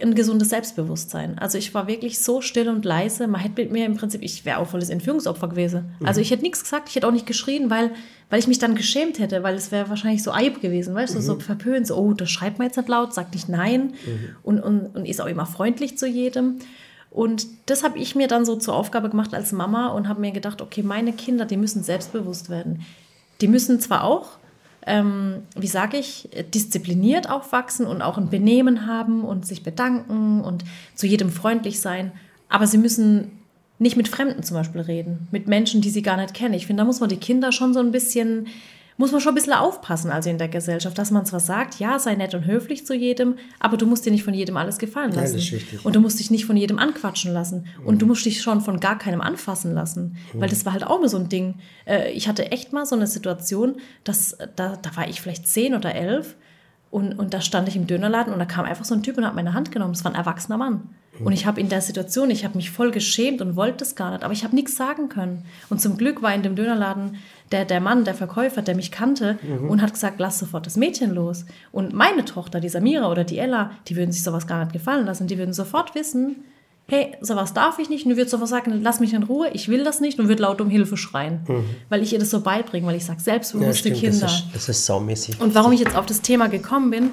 [0.00, 1.38] ein gesundes Selbstbewusstsein.
[1.38, 3.26] Also ich war wirklich so still und leise.
[3.28, 5.94] Man hätte mit mir im Prinzip, ich wäre auch volles Entführungsopfer gewesen.
[6.02, 7.90] Also ich hätte nichts gesagt, ich hätte auch nicht geschrien, weil,
[8.30, 11.20] weil ich mich dann geschämt hätte, weil es wäre wahrscheinlich so Eib gewesen, weißt du,
[11.20, 13.92] so verpönt, so, oh, das schreibt man jetzt nicht laut, sagt nicht nein
[14.42, 16.58] und, und, und ist auch immer freundlich zu jedem.
[17.12, 20.32] Und das habe ich mir dann so zur Aufgabe gemacht als Mama und habe mir
[20.32, 22.86] gedacht, okay, meine Kinder, die müssen selbstbewusst werden.
[23.42, 24.38] Die müssen zwar auch,
[24.86, 30.64] ähm, wie sage ich, diszipliniert aufwachsen und auch ein Benehmen haben und sich bedanken und
[30.94, 32.12] zu jedem freundlich sein,
[32.48, 33.30] aber sie müssen
[33.78, 36.54] nicht mit Fremden zum Beispiel reden, mit Menschen, die sie gar nicht kennen.
[36.54, 38.46] Ich finde, da muss man die Kinder schon so ein bisschen
[38.96, 41.98] muss man schon ein bisschen aufpassen, also in der Gesellschaft, dass man zwar sagt, ja,
[41.98, 45.12] sei nett und höflich zu jedem, aber du musst dir nicht von jedem alles gefallen
[45.12, 45.38] lassen.
[45.38, 47.66] Ja, und du musst dich nicht von jedem anquatschen lassen.
[47.80, 47.86] Mhm.
[47.86, 50.16] Und du musst dich schon von gar keinem anfassen lassen.
[50.32, 50.40] Mhm.
[50.40, 51.56] Weil das war halt auch immer so ein Ding.
[51.86, 55.74] Äh, ich hatte echt mal so eine Situation, dass da, da war ich vielleicht zehn
[55.74, 56.36] oder elf
[56.90, 59.24] und, und da stand ich im Dönerladen und da kam einfach so ein Typ und
[59.24, 59.94] hat meine Hand genommen.
[59.94, 60.90] Es war ein erwachsener Mann.
[61.20, 64.12] Und ich habe in der Situation, ich habe mich voll geschämt und wollte das gar
[64.12, 65.44] nicht, aber ich habe nichts sagen können.
[65.68, 67.16] Und zum Glück war in dem Dönerladen
[67.52, 69.68] der, der Mann, der Verkäufer, der mich kannte mhm.
[69.68, 71.44] und hat gesagt, lass sofort das Mädchen los.
[71.70, 75.04] Und meine Tochter, die Samira oder die Ella, die würden sich sowas gar nicht gefallen
[75.04, 75.26] lassen.
[75.26, 76.44] Die würden sofort wissen,
[76.88, 78.06] hey, sowas darf ich nicht.
[78.06, 80.62] Und würde sofort sagen, lass mich in Ruhe, ich will das nicht und würde laut
[80.62, 81.40] um Hilfe schreien.
[81.46, 81.64] Mhm.
[81.90, 84.20] Weil ich ihr das so beibringe, weil ich sage, selbstbewusste ja, Kinder.
[84.20, 85.40] Das ist, das ist saumäßig.
[85.40, 87.10] Und warum ich jetzt auf das Thema gekommen bin,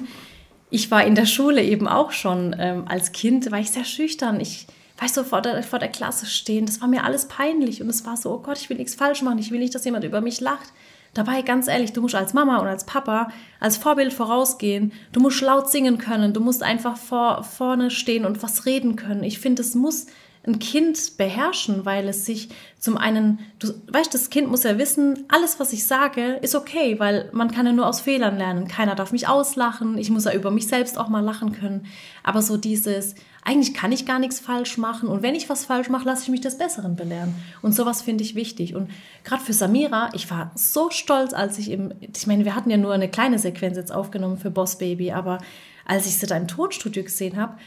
[0.70, 4.40] ich war in der Schule eben auch schon ähm, als Kind, war ich sehr schüchtern.
[4.40, 4.66] Ich
[5.00, 8.04] weißt du, vor der, vor der Klasse stehen, das war mir alles peinlich und es
[8.04, 10.20] war so, oh Gott, ich will nichts falsch machen, ich will nicht, dass jemand über
[10.20, 10.72] mich lacht.
[11.14, 14.92] Dabei, ganz ehrlich, du musst als Mama und als Papa als Vorbild vorausgehen.
[15.12, 16.32] Du musst laut singen können.
[16.32, 19.24] Du musst einfach vor, vorne stehen und was reden können.
[19.24, 20.06] Ich finde, es muss
[20.46, 25.24] ein Kind beherrschen, weil es sich zum einen, du weißt, das Kind muss ja wissen,
[25.28, 28.66] alles, was ich sage, ist okay, weil man kann ja nur aus Fehlern lernen.
[28.66, 29.98] Keiner darf mich auslachen.
[29.98, 31.86] Ich muss ja über mich selbst auch mal lachen können.
[32.22, 33.14] Aber so dieses,
[33.44, 36.28] eigentlich kann ich gar nichts falsch machen und wenn ich was falsch mache, lasse ich
[36.30, 37.34] mich des Besseren belehren.
[37.60, 38.74] Und sowas finde ich wichtig.
[38.74, 38.90] Und
[39.24, 42.78] gerade für Samira, ich war so stolz, als ich im, ich meine, wir hatten ja
[42.78, 45.38] nur eine kleine Sequenz jetzt aufgenommen für Boss Baby, aber
[45.84, 47.58] als ich sie da im Tonstudio gesehen habe,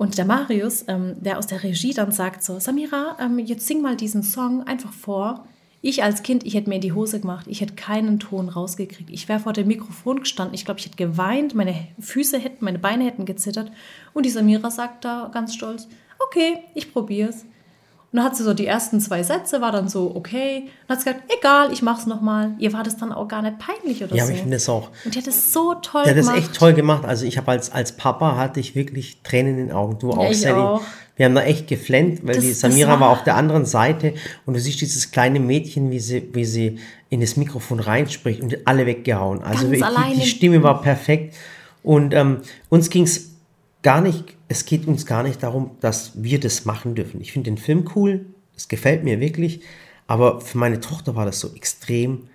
[0.00, 3.82] und der Marius, ähm, der aus der Regie dann sagt so, Samira, ähm, jetzt sing
[3.82, 5.46] mal diesen Song einfach vor.
[5.82, 9.10] Ich als Kind, ich hätte mir in die Hose gemacht, ich hätte keinen Ton rausgekriegt.
[9.10, 12.78] Ich wäre vor dem Mikrofon gestanden, ich glaube, ich hätte geweint, meine Füße hätten, meine
[12.78, 13.70] Beine hätten gezittert.
[14.14, 15.86] Und die Samira sagt da ganz stolz,
[16.18, 17.44] okay, ich probier's.
[18.12, 20.64] Und dann hat sie so die ersten zwei Sätze, war dann so, okay.
[20.88, 22.54] Und hat sie gesagt, egal, ich mach's nochmal.
[22.58, 24.30] Ihr war das dann auch gar nicht peinlich oder ja, so.
[24.30, 24.90] Ja, ich finde es auch.
[25.04, 26.16] Und die hat es so toll gemacht.
[26.16, 27.04] Die hat es echt toll gemacht.
[27.04, 29.98] Also ich habe als, als Papa hatte ich wirklich Tränen in den Augen.
[30.00, 30.60] Du auch, ja, Sally.
[30.60, 30.82] Auch.
[31.14, 34.14] Wir haben da echt geflennt, weil das, die Samira war, war auf der anderen Seite
[34.46, 36.78] und du siehst dieses kleine Mädchen, wie sie, wie sie
[37.10, 39.42] in das Mikrofon reinspricht und alle weggehauen.
[39.42, 39.84] Also wirklich,
[40.14, 41.34] die, die Stimme war perfekt.
[41.82, 42.38] Und ähm,
[42.70, 43.29] uns ging's
[43.82, 47.20] gar nicht, es geht uns gar nicht darum, dass wir das machen dürfen.
[47.20, 48.26] Ich finde den Film cool,
[48.56, 49.62] es gefällt mir wirklich,
[50.06, 52.28] aber für meine Tochter war das so extrem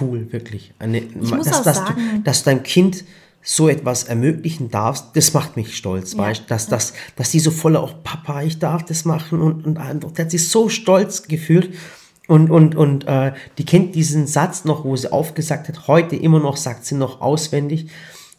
[0.00, 0.72] cool, wirklich.
[0.78, 1.92] Eine, dass, dass, du,
[2.24, 3.04] dass deinem Kind
[3.42, 6.18] so etwas ermöglichen darfst, das macht mich stolz, ja.
[6.18, 10.04] weißt dass, dass, dass die so voller auch Papa, ich darf das machen und, und,
[10.04, 11.74] und der hat sich so stolz gefühlt
[12.26, 16.40] und, und, und äh, die kennt diesen Satz noch, wo sie aufgesagt hat, heute immer
[16.40, 17.88] noch sagt sie noch auswendig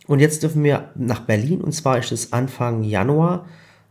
[0.08, 3.45] und jetzt dürfen wir nach Berlin und zwar ist es Anfang Januar.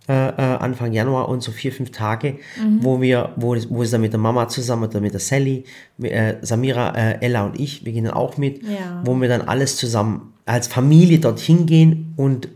[0.08, 2.78] Äh, äh, Anfang Januar und so vier, fünf Tage, mhm.
[2.80, 5.64] wo wir, wo, wo es dann mit der Mama zusammen oder mit der Sally,
[6.00, 9.02] äh, Samira, äh, Ella und ich, wir gehen dann auch mit, ja.
[9.04, 12.48] wo wir dann alles zusammen als Familie dorthin gehen und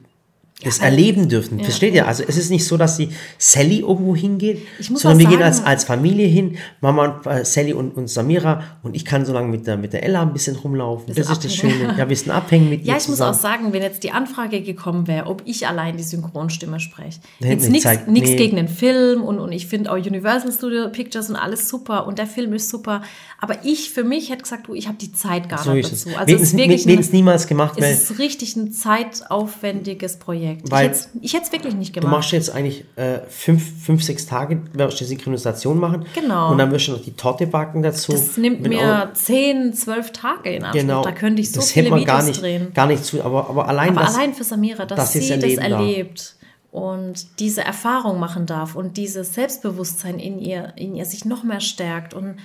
[0.62, 1.58] das ja, erleben dürfen.
[1.58, 2.06] Ja, Versteht ihr?
[2.06, 3.08] Also es ist nicht so, dass die
[3.38, 7.72] Sally irgendwo hingeht, sondern wir sagen, gehen als, als Familie hin, Mama und äh, Sally
[7.72, 10.56] und, und Samira und ich kann so lange mit der, mit der Ella ein bisschen
[10.56, 11.06] rumlaufen.
[11.08, 11.94] Das, das ist das Schöne.
[11.96, 13.30] Ja, wir sind abhängen mit Ja, ich zusammen.
[13.30, 17.20] muss auch sagen, wenn jetzt die Anfrage gekommen wäre, ob ich allein die Synchronstimme spreche.
[17.40, 18.36] Jetzt nichts nee.
[18.36, 22.18] gegen den Film und, und ich finde auch Universal Studio Pictures und alles super und
[22.18, 23.02] der Film ist super,
[23.43, 26.11] aber ich für mich hätte gesagt, du, ich habe die Zeit gar so nicht dazu.
[26.14, 27.78] Also es ist wirklich ein, niemals gemacht.
[27.78, 30.70] Es ist richtig ein zeitaufwendiges Projekt.
[30.70, 32.12] Weil ich hätte es wirklich nicht gemacht.
[32.12, 36.05] Du machst jetzt eigentlich äh, fünf, fünf, sechs Tage, wirst du die Synchronisation machen.
[36.14, 36.53] Genau.
[36.53, 38.12] Und dann wirst du noch die Torte backen dazu.
[38.12, 40.80] Das nimmt mir zehn, zwölf Tage in Anspruch.
[40.82, 41.03] Genau.
[41.03, 42.74] Da könnte ich so das viele Videos gar nicht, drehen.
[42.74, 45.55] Gar nicht zu, aber, aber allein aber das, allein für Samira, dass, dass sie das
[45.55, 46.36] erlebt.
[46.72, 51.61] Und diese Erfahrung machen darf und dieses Selbstbewusstsein in ihr, in ihr sich noch mehr
[51.61, 52.36] stärkt und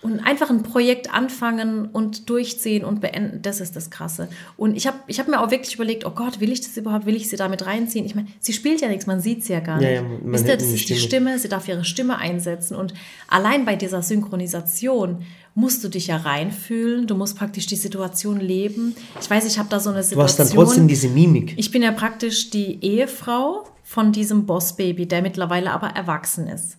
[0.00, 4.28] und einfach ein Projekt anfangen und durchziehen und beenden, das ist das Krasse.
[4.56, 7.04] Und ich habe ich hab mir auch wirklich überlegt, oh Gott, will ich das überhaupt,
[7.04, 8.06] will ich sie damit reinziehen?
[8.06, 9.88] Ich meine, sie spielt ja nichts, man sieht sie ja gar nicht.
[9.88, 11.00] Ja, ja, Wisst ihr, das ist Stimme.
[11.00, 12.76] die Stimme, sie darf ihre Stimme einsetzen.
[12.76, 12.94] Und
[13.26, 15.24] allein bei dieser Synchronisation
[15.56, 18.94] musst du dich ja reinfühlen, du musst praktisch die Situation leben.
[19.20, 20.18] Ich weiß, ich habe da so eine Situation.
[20.18, 21.54] Du hast dann trotzdem diese Mimik.
[21.56, 26.76] Ich bin ja praktisch die Ehefrau von diesem Bossbaby, der mittlerweile aber erwachsen ist.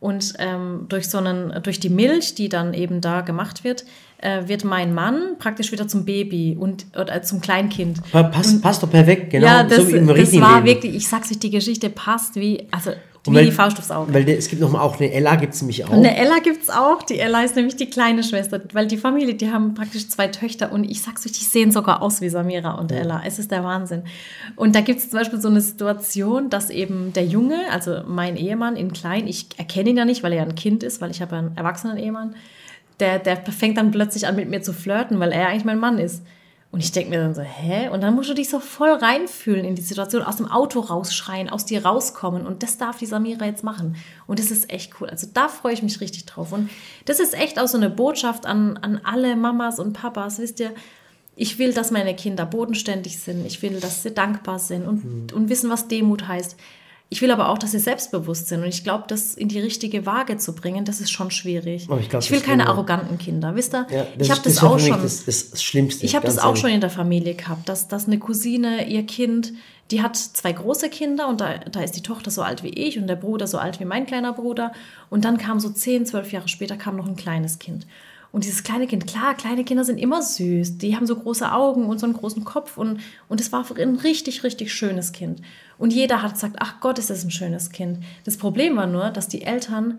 [0.00, 3.84] Und ähm, durch so einen, durch die Milch, die dann eben da gemacht wird,
[4.18, 8.00] äh, wird mein Mann praktisch wieder zum Baby und oder zum Kleinkind.
[8.12, 9.46] Passt, und, passt doch perfekt, genau.
[9.46, 10.66] Ja, das, so wie im das war Leben.
[10.66, 12.92] wirklich, ich sag's euch, die Geschichte passt wie, also
[13.30, 14.12] Wie weil- die Faust aufs Auge.
[14.12, 15.90] Weil der, es gibt noch mal auch eine Ella, gibt es nämlich auch.
[15.90, 17.02] Und eine Ella gibt es auch.
[17.02, 20.72] Die Ella ist nämlich die kleine Schwester, weil die Familie, die haben praktisch zwei Töchter
[20.72, 23.22] und ich sag's euch, die sehen sogar aus wie Samira und Ella.
[23.24, 24.02] Es ist der Wahnsinn.
[24.56, 28.36] Und da gibt es zum Beispiel so eine Situation, dass eben der Junge, also mein
[28.36, 31.10] Ehemann in klein, ich erkenne ihn ja nicht, weil er ja ein Kind ist, weil
[31.10, 32.34] ich habe ja einen erwachsenen Ehemann,
[33.00, 35.98] der, der fängt dann plötzlich an mit mir zu flirten, weil er eigentlich mein Mann
[35.98, 36.22] ist.
[36.70, 37.88] Und ich denke mir dann so, hä?
[37.88, 41.48] Und dann musst du dich so voll reinfühlen in die Situation, aus dem Auto rausschreien,
[41.48, 42.46] aus dir rauskommen.
[42.46, 43.96] Und das darf die Samira jetzt machen.
[44.26, 45.08] Und das ist echt cool.
[45.08, 46.52] Also da freue ich mich richtig drauf.
[46.52, 46.68] Und
[47.06, 50.38] das ist echt auch so eine Botschaft an, an alle Mamas und Papas.
[50.38, 50.74] Wisst ihr,
[51.36, 53.46] ich will, dass meine Kinder bodenständig sind.
[53.46, 56.56] Ich will, dass sie dankbar sind und, und wissen, was Demut heißt.
[57.10, 58.62] Ich will aber auch, dass sie selbstbewusst sind.
[58.62, 61.86] Und ich glaube, das in die richtige Waage zu bringen, das ist schon schwierig.
[61.90, 63.54] Oh, ich glaub, ich will das keine will- arroganten Kinder.
[63.54, 65.00] Wisst ihr, Ja, ich habe das, ja auch schon.
[65.02, 66.04] Das, das, das Schlimmste.
[66.04, 66.60] Ich habe das auch ehrlich.
[66.60, 69.54] schon in der Familie gehabt, dass, dass eine Cousine, ihr Kind,
[69.90, 72.98] die hat zwei große Kinder und da, da ist die Tochter so alt wie ich
[72.98, 74.72] und der Bruder so alt wie mein kleiner Bruder.
[75.08, 77.86] Und dann kam so 10, 12 Jahre später kam noch ein kleines Kind.
[78.30, 80.78] Und dieses kleine Kind, klar, kleine Kinder sind immer süß.
[80.78, 82.76] Die haben so große Augen und so einen großen Kopf.
[82.76, 85.40] Und, und es war ein richtig, richtig schönes Kind.
[85.78, 88.00] Und jeder hat gesagt, ach Gott, ist das ein schönes Kind.
[88.24, 89.98] Das Problem war nur, dass die Eltern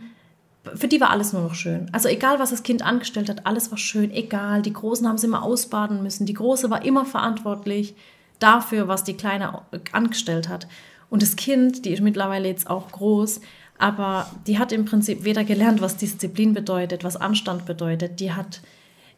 [0.75, 1.89] für die war alles nur noch schön.
[1.93, 4.61] Also egal, was das Kind angestellt hat, alles war schön, egal.
[4.61, 6.25] Die Großen haben sie immer ausbaden müssen.
[6.25, 7.95] Die Große war immer verantwortlich
[8.39, 9.61] dafür, was die Kleine
[9.91, 10.67] angestellt hat.
[11.09, 13.41] Und das Kind, die ist mittlerweile jetzt auch groß,
[13.79, 18.19] aber die hat im Prinzip weder gelernt, was Disziplin bedeutet, was Anstand bedeutet.
[18.19, 18.59] Die hat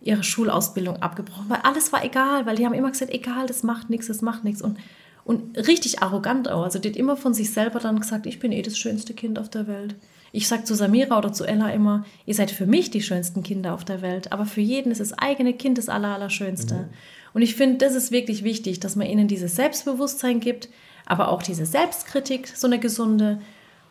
[0.02, 3.90] ihre Schulausbildung abgebrochen, weil alles war egal, weil die haben immer gesagt, egal, das macht
[3.90, 4.62] nichts, das macht nichts.
[4.62, 4.78] Und,
[5.26, 6.64] und richtig arrogant auch.
[6.64, 9.40] Also die hat immer von sich selber dann gesagt, ich bin eh das schönste Kind
[9.40, 9.96] auf der Welt.
[10.32, 13.74] Ich sage zu Samira oder zu Ella immer, ihr seid für mich die schönsten Kinder
[13.74, 16.88] auf der Welt, aber für jeden ist das eigene Kind das aller, Allerschönste.
[17.34, 20.70] Und ich finde, das ist wirklich wichtig, dass man ihnen dieses Selbstbewusstsein gibt,
[21.06, 23.42] aber auch diese Selbstkritik, so eine gesunde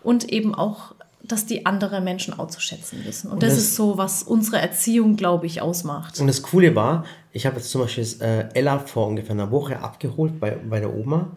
[0.02, 3.30] und eben auch, dass die andere Menschen auch zu schätzen wissen.
[3.30, 6.18] Und, das, das- ist so, was unsere Erziehung, glaube ich, ausmacht.
[6.20, 9.78] Und das Coole war, ich habe jetzt zum Beispiel äh, Ella vor ungefähr einer Woche
[9.80, 11.28] abgeholt bei, bei der Oma.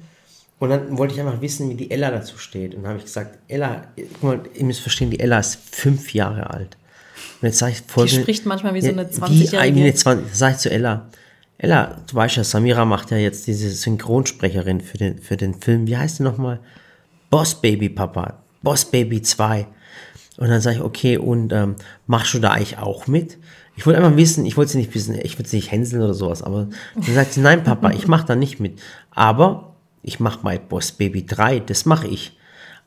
[0.59, 2.73] Und dann wollte ich einfach wissen, wie die Ella dazu steht.
[2.73, 3.83] Und dann habe ich gesagt, Ella,
[4.13, 6.77] guck mal, ihr müsst verstehen, die Ella ist fünf Jahre alt.
[7.41, 9.13] Und jetzt sage ich folgende, spricht manchmal wie so eine Wie
[9.45, 9.81] 20-Jährige.
[9.81, 11.07] eine 20, sage ich zu Ella,
[11.57, 15.85] Ella, du weißt ja, Samira macht ja jetzt diese Synchronsprecherin für den, für den Film.
[15.87, 16.59] Wie heißt die nochmal?
[17.29, 18.42] Boss Baby Papa.
[18.63, 19.67] Boss Baby 2.
[20.37, 21.75] Und dann sage ich, okay, und ähm,
[22.07, 23.37] machst du da eigentlich auch mit?
[23.75, 26.13] Ich wollte einfach wissen, ich wollte sie nicht wissen, ich wollte sie nicht hänseln oder
[26.13, 28.79] sowas, aber dann sagt sie, nein, Papa, ich mache da nicht mit.
[29.11, 32.37] Aber ich mache bei Boss Baby 3, das mache ich.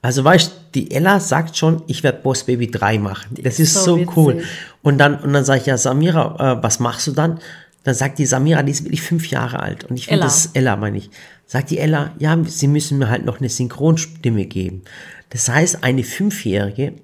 [0.03, 3.35] Also weißt du, die Ella sagt schon, ich werde Boss Baby 3 machen.
[3.43, 4.45] Das ist so, so cool.
[4.83, 7.41] Und dann, und dann sage ich, ja, Samira, äh, was machst du dann?
[7.83, 9.85] Dann sagt die Samira, die ist wirklich fünf Jahre alt.
[9.85, 11.11] Und ich finde, das ist Ella, meine ich.
[11.47, 14.83] Sagt die Ella, ja, sie müssen mir halt noch eine Synchronstimme geben.
[15.31, 16.95] Das heißt, eine Fünfjährige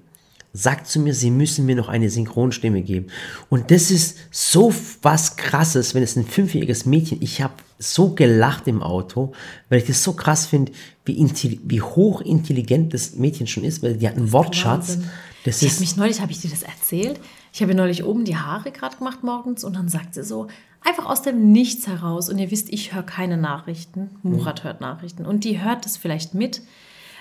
[0.53, 3.07] sagt zu mir, sie müssen mir noch eine Synchronstimme geben.
[3.49, 8.67] Und das ist so was Krasses, wenn es ein fünfjähriges Mädchen, ich habe so gelacht
[8.67, 9.33] im Auto,
[9.69, 10.71] weil ich das so krass finde,
[11.05, 14.89] wie, wie hochintelligent das Mädchen schon ist, weil die hat einen Wortschatz.
[14.89, 15.09] Wahnsinn.
[15.43, 17.19] Das ich habe ist, mich neulich, habe ich dir das erzählt?
[17.51, 20.47] Ich habe ihr neulich oben die Haare gerade gemacht morgens und dann sagt sie so,
[20.81, 22.29] einfach aus dem Nichts heraus.
[22.29, 24.11] Und ihr wisst, ich höre keine Nachrichten.
[24.23, 25.25] Murat hört Nachrichten.
[25.25, 26.61] Und die hört das vielleicht mit.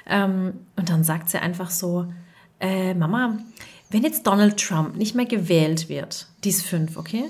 [0.07, 2.07] Ähm, und dann sagt sie einfach so,
[2.61, 3.39] äh, Mama,
[3.91, 7.25] wenn jetzt Donald Trump nicht mehr gewählt wird, die ist fünf, okay?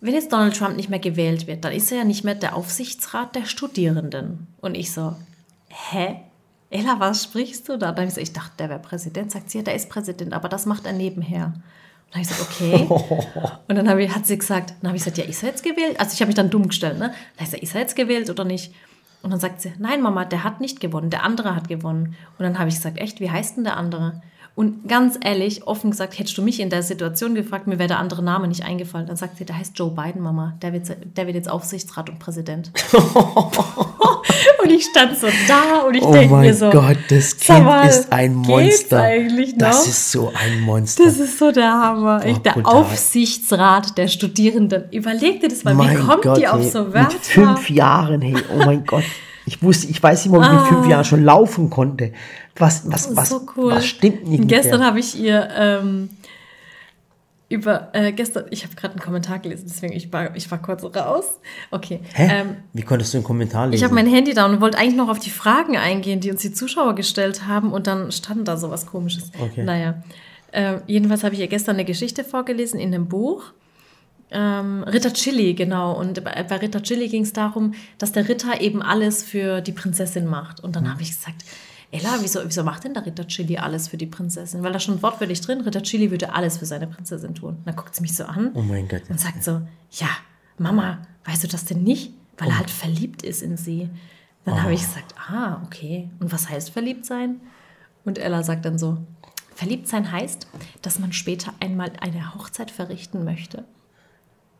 [0.00, 2.54] Wenn jetzt Donald Trump nicht mehr gewählt wird, dann ist er ja nicht mehr der
[2.54, 4.46] Aufsichtsrat der Studierenden.
[4.60, 5.16] Und ich so,
[5.68, 6.20] hä?
[6.70, 7.92] Ella, was sprichst du da?
[7.92, 9.32] Dann ich, so, ich dachte, der wäre Präsident.
[9.32, 11.54] Sagt sie, ja, der ist Präsident, aber das macht er nebenher.
[12.14, 12.88] Und dann habe ich gesagt, okay.
[13.68, 15.98] Und dann ich, hat sie gesagt, dann habe ich gesagt, ja, ist er jetzt gewählt?
[16.00, 17.08] Also ich habe mich dann dumm gestellt, ne?
[17.08, 18.72] Dann hab ich gesagt, ist er jetzt gewählt oder nicht?
[19.22, 22.16] Und dann sagt sie, nein, Mama, der hat nicht gewonnen, der andere hat gewonnen.
[22.38, 24.22] Und dann habe ich gesagt, echt, wie heißt denn der andere?
[24.58, 28.00] Und ganz ehrlich, offen gesagt, hättest du mich in der Situation gefragt, mir wäre der
[28.00, 29.06] andere Name nicht eingefallen.
[29.06, 30.58] Dann sagt sie, der heißt Joe Biden, Mama.
[30.62, 32.72] Der wird, der wird jetzt Aufsichtsrat und Präsident.
[32.92, 37.66] und ich stand so da und ich oh denke mein mir so, Gott, das Kind
[37.66, 39.00] mal, ist ein Monster.
[39.00, 39.68] eigentlich noch?
[39.68, 41.04] Das ist so ein Monster.
[41.04, 42.26] Das ist so der Hammer.
[42.26, 42.82] Echt, der brutal.
[42.82, 44.90] Aufsichtsrat der Studierenden.
[44.90, 47.12] Überleg dir das mal, wie Mein kommt Gott, die auf so Wörter?
[47.12, 49.04] Mit fünf Jahren, hey, oh mein Gott.
[49.48, 50.90] Ich wusste, ich weiß nicht mal, ob ich mit fünf Ah.
[50.90, 52.12] Jahren schon laufen konnte.
[52.56, 53.72] Was, was, was, so cool.
[53.72, 56.10] was stimmt nicht Und gestern habe ich ihr ähm,
[57.48, 60.84] über äh, gestern, ich habe gerade einen Kommentar gelesen, deswegen ich war, ich war kurz
[60.84, 61.40] raus.
[61.70, 62.00] Okay.
[62.12, 62.28] Hä?
[62.30, 63.76] Ähm, Wie konntest du einen Kommentar lesen?
[63.76, 66.42] ich habe mein Handy da und wollte eigentlich noch auf die Fragen eingehen, die uns
[66.42, 69.30] die Zuschauer gestellt haben und dann stand da sowas komisches.
[69.40, 69.64] Okay.
[69.64, 70.02] Naja.
[70.52, 73.44] Äh, jedenfalls habe ich ihr gestern eine Geschichte vorgelesen in einem Buch.
[74.30, 75.92] Ähm, Ritter Chili, genau.
[75.98, 79.72] Und bei, bei Ritter Chili ging es darum, dass der Ritter eben alles für die
[79.72, 80.60] Prinzessin macht.
[80.60, 80.90] Und dann Mhm.
[80.90, 81.44] habe ich gesagt,
[81.90, 84.62] Ella, wieso, wieso macht denn der Ritter Chili alles für die Prinzessin?
[84.62, 87.56] Weil da schon wortwörtlich drin, Ritter Chili würde alles für seine Prinzessin tun.
[87.56, 89.02] Und dann guckt sie mich so an Oh mein Gott.
[89.08, 89.62] und sagt so,
[89.92, 90.08] ja,
[90.58, 92.12] Mama, weißt du das denn nicht?
[92.36, 92.50] Weil Oh.
[92.50, 93.88] er halt verliebt ist in sie.
[94.44, 96.10] Dann habe ich gesagt, ah, okay.
[96.20, 97.40] Und was heißt verliebt sein?
[98.04, 98.98] Und Ella sagt dann so,
[99.54, 100.46] verliebt sein heißt,
[100.82, 103.64] dass man später einmal eine Hochzeit verrichten möchte.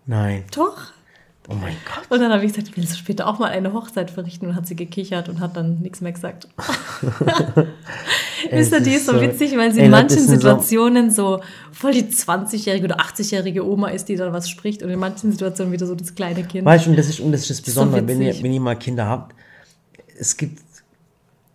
[0.09, 0.43] Nein.
[0.55, 0.77] Doch.
[1.51, 2.11] Oh mein Gott.
[2.11, 4.49] Und dann habe ich gesagt, willst du später auch mal eine Hochzeit verrichten?
[4.49, 6.47] Und hat sie gekichert und hat dann nichts mehr gesagt.
[8.51, 11.41] Wisst ihr, die ist so so- witzig, weil sie in manchen so- Situationen so
[11.73, 15.73] voll die 20-jährige oder 80-jährige Oma ist, die dann was spricht und in manchen Situationen
[15.73, 16.65] wieder so das kleine Kind.
[16.65, 18.61] Weißt du, und das ist, und das ist das so Besondere, wenn, ihr, wenn ihr
[18.61, 19.35] mal Kinder habt.
[20.19, 20.61] Es gibt,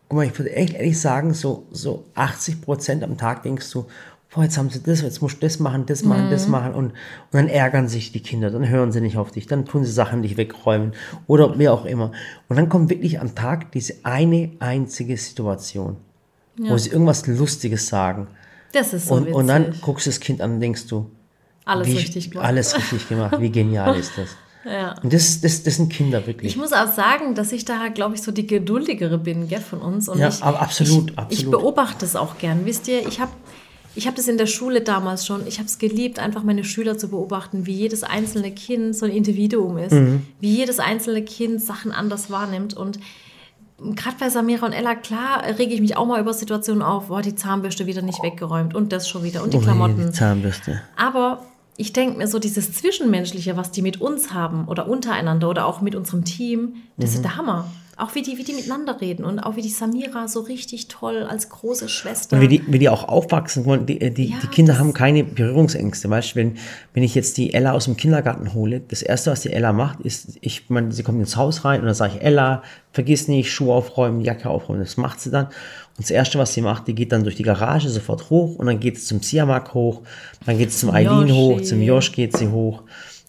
[0.10, 3.86] guck mal, ich würde echt ehrlich sagen, so, so 80 Prozent am Tag denkst du,
[4.34, 6.32] boah, jetzt haben sie das, jetzt musst du das machen, das machen, Mhm.
[6.32, 6.74] das machen.
[6.74, 6.94] Und, und
[7.32, 10.22] dann ärgern sich die Kinder, dann hören sie nicht auf dich, dann tun sie Sachen
[10.24, 10.94] dich wegräumen
[11.28, 12.12] oder wer auch immer.
[12.50, 15.98] Und dann kommt wirklich am Tag diese eine einzige Situation,
[16.58, 18.28] wo sie irgendwas Lustiges sagen.
[18.72, 19.36] Das ist so und, witzig.
[19.36, 21.10] und dann guckst du das Kind an und denkst du,
[21.66, 22.48] Alles wie, richtig gemacht.
[22.48, 24.30] alles richtig gemacht, wie genial ist das.
[24.66, 24.96] Ja.
[25.04, 26.54] Und das, das, das sind Kinder wirklich.
[26.54, 29.80] Ich muss auch sagen, dass ich da, glaube ich, so die geduldigere bin, gell, von
[29.82, 30.08] uns.
[30.08, 31.32] Und Ja, ich, absolut, ich, absolut.
[31.34, 32.66] Ich beobachte es auch gern.
[32.66, 33.32] Wisst ihr, ich habe
[33.96, 36.98] ich hab das in der Schule damals schon, ich habe es geliebt, einfach meine Schüler
[36.98, 40.22] zu beobachten, wie jedes einzelne Kind so ein Individuum ist, Mhm.
[40.40, 42.74] wie jedes einzelne Kind Sachen anders wahrnimmt.
[42.74, 43.00] Und
[43.78, 47.22] gerade bei Samira und Ella, klar, rege ich mich auch mal über Situationen auf, boah,
[47.22, 50.08] die Zahnbürste wieder nicht weggeräumt und das schon wieder und die Oh, Klamotten.
[50.08, 50.82] Die Zahnbürste.
[50.96, 51.46] Aber
[51.78, 55.82] ich denke mir so, dieses Zwischenmenschliche, was die mit uns haben oder untereinander oder auch
[55.82, 57.16] mit unserem Team, das Mhm.
[57.16, 57.72] ist der Hammer.
[57.96, 61.24] Auch wie die, wie die miteinander reden und auch wie die Samira so richtig toll
[61.30, 62.36] als große Schwester.
[62.36, 63.66] Und wie die, wie die auch aufwachsen.
[63.66, 66.10] Mal, Die, die, Ja, die Kinder haben keine Berührungsängste.
[66.10, 66.58] Weißt du, wenn,
[66.94, 70.00] wenn ich jetzt die Ella aus dem Kindergarten hole, das erste, was die Ella macht,
[70.02, 73.52] ist, ich meine, sie kommt ins Haus rein und dann sage ich, Ella, vergiss nicht,
[73.52, 74.82] Schuhe aufräumen, Jacke aufräumen.
[74.82, 75.46] Das macht sie dann.
[75.46, 78.66] Und das erste, was sie macht, die geht dann durch die Garage sofort hoch und
[78.66, 80.02] dann geht es zum Siamak hoch,
[80.48, 82.82] dann geht es zum Eileen hoch, zum Josh geht sie hoch.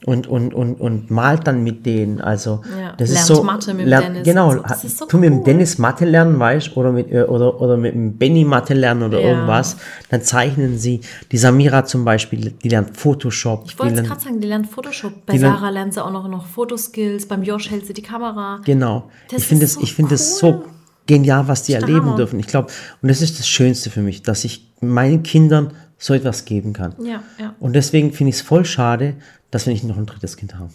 [0.07, 2.21] Und, und, und, und malt dann mit denen.
[2.21, 3.43] Also, Ja, das ist lernt so.
[3.43, 4.63] Mathe mit dem lernt- Dennis Genau, so.
[4.87, 5.45] Ist so tu mit dem cool.
[5.45, 9.03] Dennis Mathe lernen, weißt du, oder mit, äh, oder, oder mit dem Benny Mathe lernen
[9.05, 9.29] oder Ja.
[9.31, 9.79] irgendwas.
[10.11, 11.01] Dann zeichnen sie.
[11.33, 13.65] Die Samira zum Beispiel, die lernt Photoshop.
[13.67, 15.25] ich wollte gerade sagen, die lernt Photoshop.
[15.25, 17.27] Bei Die lernt- Sarah lernt sie auch noch, noch Fotoskills.
[17.27, 18.61] Beim Josh hält sie die Kamera.
[18.65, 19.11] Genau.
[19.31, 20.53] Das ich finde ist es so ich finde es cool.
[20.53, 20.65] so
[21.07, 22.39] genial, was die ist der erleben dürfen.
[22.41, 22.69] Ich glaube,
[23.01, 26.95] und das ist das Schönste für mich, dass ich meinen Kindern so etwas geben kann.
[27.03, 27.55] Ja, ja.
[27.59, 29.15] Und deswegen finde ich es voll schade,
[29.55, 30.71] dass wir nicht noch ein drittes Kind haben.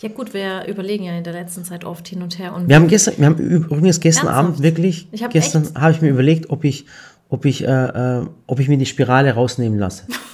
[0.00, 2.54] Ja gut, wir überlegen ja in der letzten Zeit oft hin und her.
[2.54, 4.46] Und Wir haben gestern, wir haben übrigens gestern Ernsthaft?
[4.46, 6.86] Abend wirklich, Ich hab gestern habe ich mir überlegt, ob ich,
[7.28, 10.06] ob ich, äh, äh, ob ich mir die Spirale rausnehmen lasse.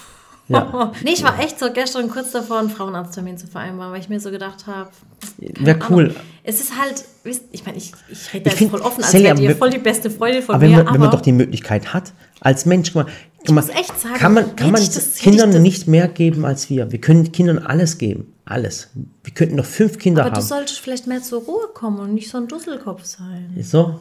[0.50, 4.08] Ja, nee, ich war echt so gestern kurz davor, einen Frauenarzttermin zu vereinbaren, weil ich
[4.08, 4.90] mir so gedacht habe,
[5.38, 6.14] wäre cool.
[6.42, 7.04] Es ist halt,
[7.52, 9.78] ich meine, ich, ich rede da jetzt voll offen, als aber ihr wir- voll die
[9.78, 12.66] beste Freundin von Aber wenn mir, man, aber wenn man doch die Möglichkeit hat, als
[12.66, 13.12] Mensch, guck mal,
[13.46, 13.78] guck mal, sagen,
[14.16, 16.90] kann man, kann man das- Kindern nicht mehr geben als wir.
[16.90, 18.34] Wir können Kindern alles geben.
[18.44, 18.88] Alles.
[19.22, 20.44] Wir könnten noch fünf Kinder aber du haben.
[20.46, 23.56] solltest vielleicht mehr zur Ruhe kommen und nicht so ein Dusselkopf sein.
[23.62, 24.00] So?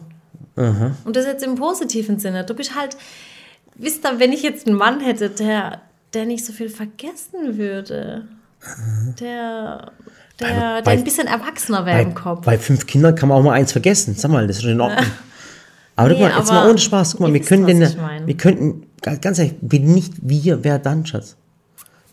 [0.55, 2.43] Und das jetzt im positiven Sinne.
[2.45, 2.97] Du bist halt,
[3.75, 5.81] wisst ihr, wenn ich jetzt einen Mann hätte, der,
[6.13, 8.27] der nicht so viel vergessen würde,
[9.19, 9.91] der,
[10.39, 12.45] der, Bei- der ein bisschen erwachsener wäre im Kopf.
[12.45, 14.15] bei fünf Kindern kann man auch mal eins vergessen.
[14.15, 15.05] Sag mal, das ist schon in Ordnung.
[15.95, 17.11] Aber guck Nee, mal, jetzt mal ohne Spaß.
[17.13, 21.05] Guck mal, wir können denn, ich wir könnten, ganz ehrlich, wenn nicht wir, wer dann,
[21.05, 21.35] Schatz?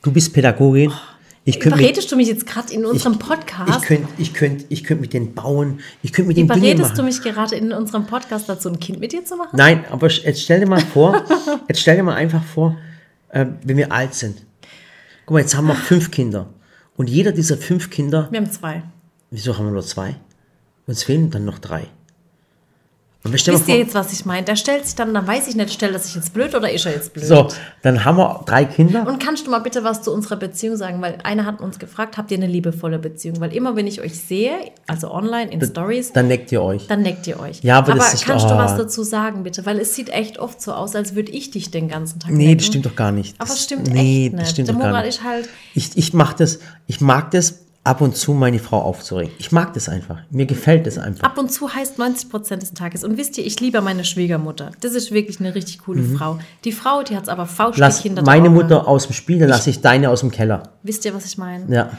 [0.02, 0.92] Du bist Pädagogin.
[1.44, 3.70] Ich könnte mit, Überredest du mich jetzt gerade in unserem Podcast?
[3.82, 5.78] ich könnte, ich könnte, ich könnte mit denen bauen.
[6.02, 6.96] Ich könnte mit den Dinge Überredest machen.
[6.96, 9.50] du mich gerade in unserem Podcast dazu, ein Kind mit dir zu machen?
[9.56, 11.22] Nein, aber jetzt stell dir mal vor,
[11.68, 12.76] jetzt stell dir mal einfach vor,
[13.36, 14.46] äh, wenn wir alt sind.
[15.26, 16.48] Guck mal, jetzt haben wir fünf Kinder.
[16.96, 18.82] Und jeder dieser fünf Kinder, Wir haben zwei.
[19.30, 20.16] wieso haben wir nur zwei?
[20.86, 21.88] Uns fehlen dann noch drei.
[23.24, 24.44] Wisst mal ihr vor, jetzt, was ich meine?
[24.44, 26.86] Der stellt sich dann, dann weiß ich nicht, stellt er sich jetzt blöd oder ist
[26.86, 27.24] er jetzt blöd?
[27.26, 27.48] so,
[27.82, 29.04] dann haben wir drei Kinder.
[29.04, 31.02] Und kannst du mal bitte was zu unserer Beziehung sagen?
[31.02, 33.40] Weil einer hat uns gefragt, habt ihr eine liebevolle Beziehung?
[33.40, 34.52] Weil immer, wenn ich euch sehe,
[34.86, 36.86] also online in Stories, Dann neckt ihr euch.
[36.86, 37.60] dann neckt ihr euch.
[37.64, 38.58] Ja, aber das ist- kannst du oh.
[38.58, 39.66] was dazu sagen, bitte?
[39.66, 42.44] Weil es sieht echt oft so aus, als würde ich dich den ganzen Tag Nee,
[42.44, 42.58] necken.
[42.58, 43.34] das stimmt doch gar nicht.
[43.38, 44.42] Aber Das- es stimmt nee, echt nicht.
[44.44, 45.18] das stimmt Der doch gar Moral nicht.
[45.18, 49.32] ist halt, Ich, ich mach das, ich mag das, ab und zu meine Frau aufzuregen.
[49.38, 50.18] Ich mag das einfach.
[50.30, 51.22] Mir gefällt das einfach.
[51.22, 53.04] Ab und zu heißt 90 Prozent des Tages.
[53.04, 54.72] Und wisst ihr, ich liebe meine Schwiegermutter.
[54.80, 56.38] Das ist wirklich eine richtig coole Frau.
[56.64, 58.50] Die Frau, die hat es aber Lass faustdick hinter der meine.
[58.50, 60.64] Mutter aus dem Spiel, dann lasse ich deine aus dem Keller.
[60.82, 61.72] Wisst ihr, was ich meine?
[61.72, 61.90] Ja.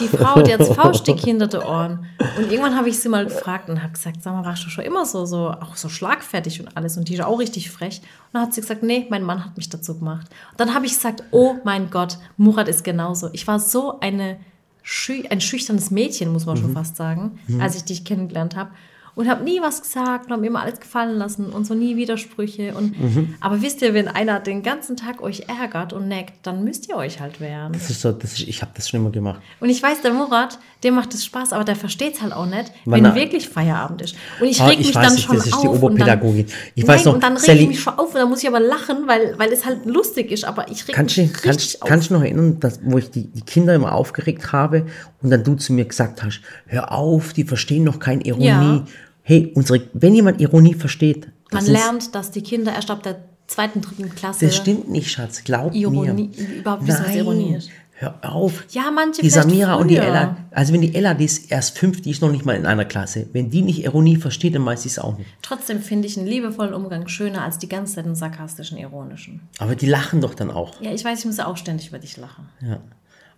[0.00, 2.06] Die Frau, die hat das faustdick hinter den Ohren.
[2.38, 4.84] Und irgendwann habe ich sie mal gefragt und habe gesagt, sag mal, warst du schon
[4.84, 6.96] immer so, so, auch so schlagfertig und alles?
[6.96, 8.00] Und die ist auch richtig frech.
[8.00, 10.26] Und dann hat sie gesagt, nee, mein Mann hat mich dazu gemacht.
[10.52, 13.28] Und dann habe ich gesagt, oh mein Gott, Murat ist genauso.
[13.32, 14.38] Ich war so eine,
[14.84, 18.70] schü ein schüchternes Mädchen, muss man schon fast sagen, als ich dich kennengelernt habe.
[19.16, 22.74] Und habe nie was gesagt und habe immer alles gefallen lassen und so nie Widersprüche.
[22.74, 22.94] Und,
[23.40, 26.96] Aber wisst ihr, wenn einer den ganzen Tag euch ärgert und neckt, dann müsst ihr
[26.96, 27.72] euch halt wehren.
[27.72, 29.40] Das ist so, das ist, ich habe das schon immer gemacht.
[29.60, 32.46] Und ich weiß, der Murat, dem macht es Spaß, aber der versteht es halt auch
[32.46, 34.16] nicht, Wann wenn er- wirklich Feierabend ist.
[34.40, 35.60] Und ich Ah, reg ich mich weiß dann nicht, schon das ist auf.
[35.62, 36.46] die und Oberpädagogin.
[36.46, 38.28] Dann, Ich nein, weiß noch, und dann reg Sally- ich mich schon auf und dann
[38.28, 40.44] muss ich aber lachen, weil, weil es halt lustig ist.
[40.44, 41.88] Aber ich reg Kannst du mich richtig kannst, auf.
[41.88, 44.86] kannst du noch erinnern, dass, wo ich die, die Kinder immer aufgeregt habe
[45.22, 48.46] und dann du zu mir gesagt hast, hör auf, die verstehen noch keine Ironie.
[48.46, 48.84] Ja.
[49.26, 53.16] Hey, unsere, wenn jemand Ironie versteht, Man ist- lernt, dass die Kinder erst ab der
[53.46, 54.46] zweiten, dritten Klasse.
[54.46, 56.58] Das stimmt nicht, Schatz, glaub Ironie- mir.
[56.58, 57.70] überhaupt wissen, was Ironie ist.
[57.96, 58.64] Hör auf.
[58.70, 60.06] Ja, manche Die Samira und die früher.
[60.06, 62.66] Ella, also wenn die Ella, die ist erst fünf, die ist noch nicht mal in
[62.66, 63.28] einer Klasse.
[63.32, 65.30] Wenn die nicht Ironie versteht, dann weiß sie es auch nicht.
[65.42, 69.42] Trotzdem finde ich einen liebevollen Umgang schöner als die ganze Zeit einen sarkastischen, ironischen.
[69.58, 70.80] Aber die lachen doch dann auch.
[70.82, 72.48] Ja, ich weiß, ich muss auch ständig über dich lachen.
[72.60, 72.80] Ja.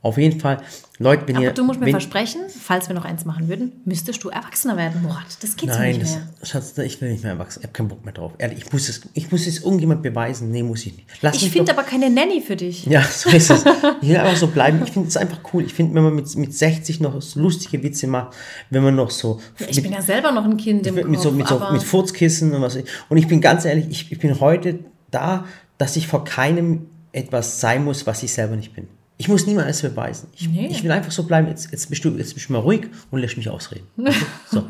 [0.02, 0.58] Auf jeden Fall,
[0.98, 1.52] Leute, wenn Aber ihr.
[1.52, 5.02] du musst mir wenn, versprechen, falls wir noch eins machen würden, müsstest du erwachsener werden,
[5.02, 5.26] Murat.
[5.40, 6.28] Das geht so nicht das, mehr.
[6.42, 7.60] Schatz, ich will nicht mehr erwachsen.
[7.60, 8.32] Ich habe keinen Bock mehr drauf.
[8.38, 10.50] Ehrlich, ich muss es, ich muss es irgendjemand beweisen.
[10.50, 11.06] Nee, muss ich nicht.
[11.20, 12.86] Lass Ich finde aber keine Nanny für dich.
[12.86, 13.64] Ja, so ist es.
[14.00, 14.80] Ich will einfach so bleiben.
[14.84, 15.64] Ich finde es einfach cool.
[15.64, 18.34] Ich finde, wenn man mit, mit 60 noch so lustige Witze macht,
[18.70, 19.40] wenn man noch so.
[19.68, 21.82] Ich bin ja selber noch ein Kind im mit, Kopf, mit, so, mit, so, mit
[21.82, 22.76] Furzkissen und was.
[23.08, 24.78] Und ich bin ganz ehrlich, ich, ich bin heute
[25.10, 25.44] da,
[25.78, 28.88] dass ich vor keinem etwas sein muss, was ich selber nicht bin.
[29.18, 30.28] Ich muss niemand alles beweisen.
[30.36, 30.68] Ich, Nee.
[30.70, 31.48] ich will einfach so bleiben.
[31.48, 33.86] Jetzt, jetzt, bist du, jetzt bist du mal ruhig und lässt mich ausreden.
[34.50, 34.62] So.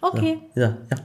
[0.00, 0.38] okay.
[0.56, 0.96] Ja, ja.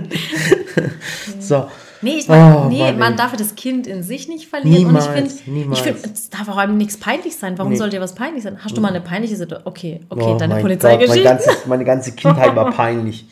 [1.40, 1.66] so.
[2.02, 3.16] Nee, ich mein, Oh, nee Mann, man ey.
[3.18, 4.86] darf das Kind in sich nicht verlieren.
[4.86, 7.58] Niemals, und ich finde, ich find, es darf auch einem nichts peinlich sein.
[7.58, 7.78] Warum Nee.
[7.78, 8.56] sollte dir was peinlich sein?
[8.64, 9.66] Hast du mal eine peinliche Situation?
[9.68, 11.22] Okay, okay, Oh deine Polizeigeschichte.
[11.22, 13.26] Gott, mein ganzes, meine ganze Kindheit war peinlich.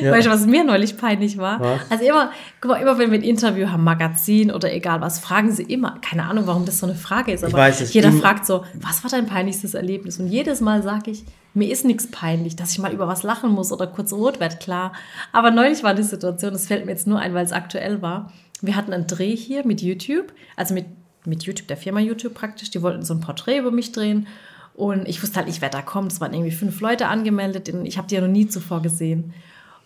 [0.00, 0.12] Ja.
[0.12, 1.60] Weißt du, was mir neulich peinlich war?
[1.60, 1.90] Was?
[1.90, 2.30] Also immer,
[2.60, 5.98] guck mal, immer wenn wir ein Interview haben, Magazin oder egal was, fragen sie immer,
[6.00, 9.02] keine Ahnung, warum das so eine Frage ist, aber weiß es, jeder fragt so, was
[9.04, 10.18] war dein peinlichstes Erlebnis?
[10.18, 11.24] Und jedes Mal sage ich,
[11.54, 14.56] mir ist nichts peinlich, dass ich mal über was lachen muss oder kurz rot werde,
[14.56, 14.92] klar.
[15.32, 18.32] Aber neulich war die Situation, das fällt mir jetzt nur ein, weil es aktuell war.
[18.62, 20.86] Wir hatten einen Dreh hier mit YouTube, also mit,
[21.26, 22.70] mit YouTube, der Firma YouTube praktisch.
[22.70, 24.26] Die wollten so ein Porträt über mich drehen.
[24.74, 26.12] Und ich wusste halt nicht, wer da kommt.
[26.12, 27.68] Es waren irgendwie fünf Leute angemeldet.
[27.68, 29.34] und Ich habe die ja noch nie zuvor gesehen.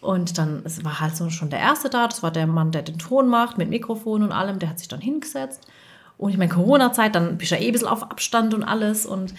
[0.01, 2.07] Und dann war halt so schon der Erste da.
[2.07, 4.59] Das war der Mann, der den Ton macht, mit Mikrofon und allem.
[4.59, 5.67] Der hat sich dann hingesetzt.
[6.19, 9.05] Und ich meine, Corona-Zeit, dann bist du ja eh ein bisschen auf Abstand und alles.
[9.05, 9.35] Und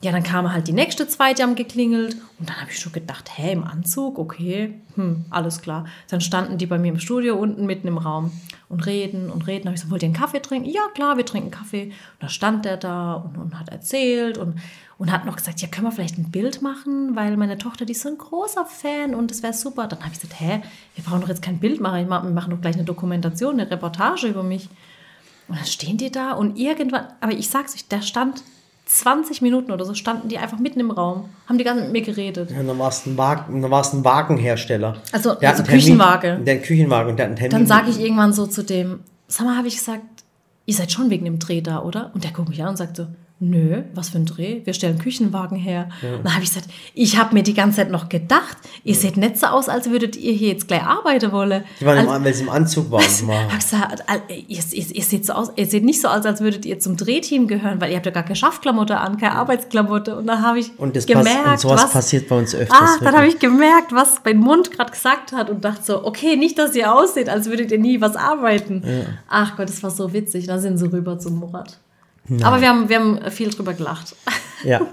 [0.00, 2.16] ja, dann kam halt die nächste zwei, die haben geklingelt.
[2.38, 5.86] Und dann habe ich schon gedacht, hä, im Anzug, okay, hm, alles klar.
[6.08, 8.30] Dann standen die bei mir im Studio unten mitten im Raum
[8.68, 9.64] und reden und reden.
[9.64, 10.68] Da habe ich gesagt, wollt ihr einen Kaffee trinken?
[10.68, 11.84] Ja, klar, wir trinken Kaffee.
[11.86, 14.56] Und da stand der da und, und hat erzählt und,
[14.98, 17.92] und hat noch gesagt, ja, können wir vielleicht ein Bild machen, weil meine Tochter, die
[17.92, 19.86] ist so ein großer Fan und das wäre super.
[19.86, 20.60] Dann habe ich gesagt, hä,
[20.96, 24.26] wir brauchen doch jetzt kein Bild machen, wir machen doch gleich eine Dokumentation, eine Reportage
[24.26, 24.68] über mich.
[25.46, 28.42] Und dann stehen die da und irgendwann, aber ich sag's euch, der stand
[28.86, 32.02] 20 Minuten oder so, standen die einfach mitten im Raum, haben die ganze mit mir
[32.02, 32.50] geredet.
[32.50, 34.96] Ja, dann war es ein, Wagen, dann war's ein Wagenhersteller.
[35.12, 36.40] Also- Der also einen Termin- Küchenwaage.
[36.44, 37.50] Der Küchenwagen, der hat einen Termin.
[37.52, 40.02] Dann sage ich irgendwann so zu dem, sag mal, habe ich gesagt,
[40.66, 42.10] ihr seid schon wegen dem Dreh da, oder?
[42.14, 43.06] Und der guckt mich an und sagt so,
[43.40, 44.62] nö, was für ein Dreh?
[44.64, 45.88] Wir stellen Küchenwagen her.
[46.02, 49.16] Und dann habe ich gesagt, ich habe mir die ganze Zeit noch gedacht, ihr seht
[49.16, 51.62] nicht so aus, als würdet ihr hier jetzt gleich arbeiten wollen.
[51.80, 53.02] Die waren im, Als- weil sie im Anzug waren.
[53.04, 56.40] hab gesagt, Al- ihr, ihr, ihr, seht so aus, ihr seht nicht so aus, als
[56.40, 60.16] würdet ihr zum Drehteam gehören, weil ihr habt ja gar keine Schaffklamotte an, keine Arbeitsklamotte.
[60.16, 62.76] Und dann habe ich Und, das gemerkt, und sowas was, passiert bei uns öfters.
[62.78, 66.36] Ah, dann habe ich gemerkt, was mein Mund gerade gesagt hat und dachte so, okay,
[66.36, 68.82] nicht, dass ihr aussieht, als würdet ihr nie was arbeiten.
[69.28, 70.46] Ach Gott, das war so witzig.
[70.46, 71.78] Da sind sie rüber zum Murat.
[72.42, 74.14] Aber wir haben, wir haben viel drüber gelacht.
[74.64, 74.80] Ja.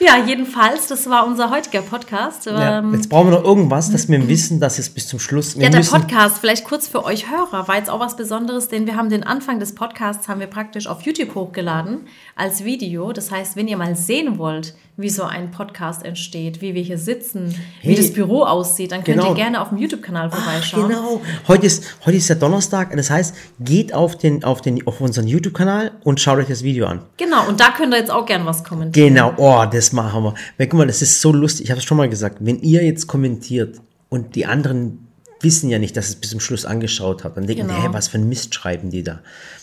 [0.00, 2.46] Ja, jedenfalls, das war unser heutiger Podcast.
[2.46, 2.80] ja.
[2.80, 5.54] Ähm, Jetzt brauchen wir noch irgendwas, dass wir wissen, dass es bis zum Schluss.
[5.54, 8.96] Ja, der Podcast, vielleicht kurz für euch Hörer, war jetzt auch was Besonderes, denn wir
[8.96, 12.06] haben den Anfang des Podcasts haben wir praktisch auf YouTube hochgeladen
[12.36, 13.12] als Video.
[13.12, 16.98] Das heißt, wenn ihr mal sehen wollt, wie so ein Podcast entsteht, wie wir hier
[16.98, 17.94] sitzen, wie Hey.
[17.96, 19.30] das Büro aussieht, dann könnt Genau.
[19.30, 20.88] ihr gerne auf dem YouTube-Kanal Ach, vorbeischauen.
[20.88, 21.20] genau.
[21.48, 22.94] Heute ist, heute ist ja Donnerstag.
[22.96, 26.86] Das heißt, geht auf, den, auf, den, auf unseren YouTube-Kanal und schaut euch das Video
[26.86, 27.00] an.
[27.16, 29.14] Genau, und da könnt ihr jetzt auch gerne was kommentieren.
[29.14, 30.34] Genau, oh, das machen wir.
[30.58, 31.64] Weil, guck mal, das ist so lustig.
[31.64, 32.36] Ich habe es schon mal gesagt.
[32.40, 33.80] Wenn ihr jetzt kommentiert
[34.10, 35.00] und die anderen
[35.40, 37.82] wissen ja nicht, dass es bis zum Schluss angeschaut habt, dann denken Genau.
[37.82, 39.18] hä, was für ein Mist schreiben die da.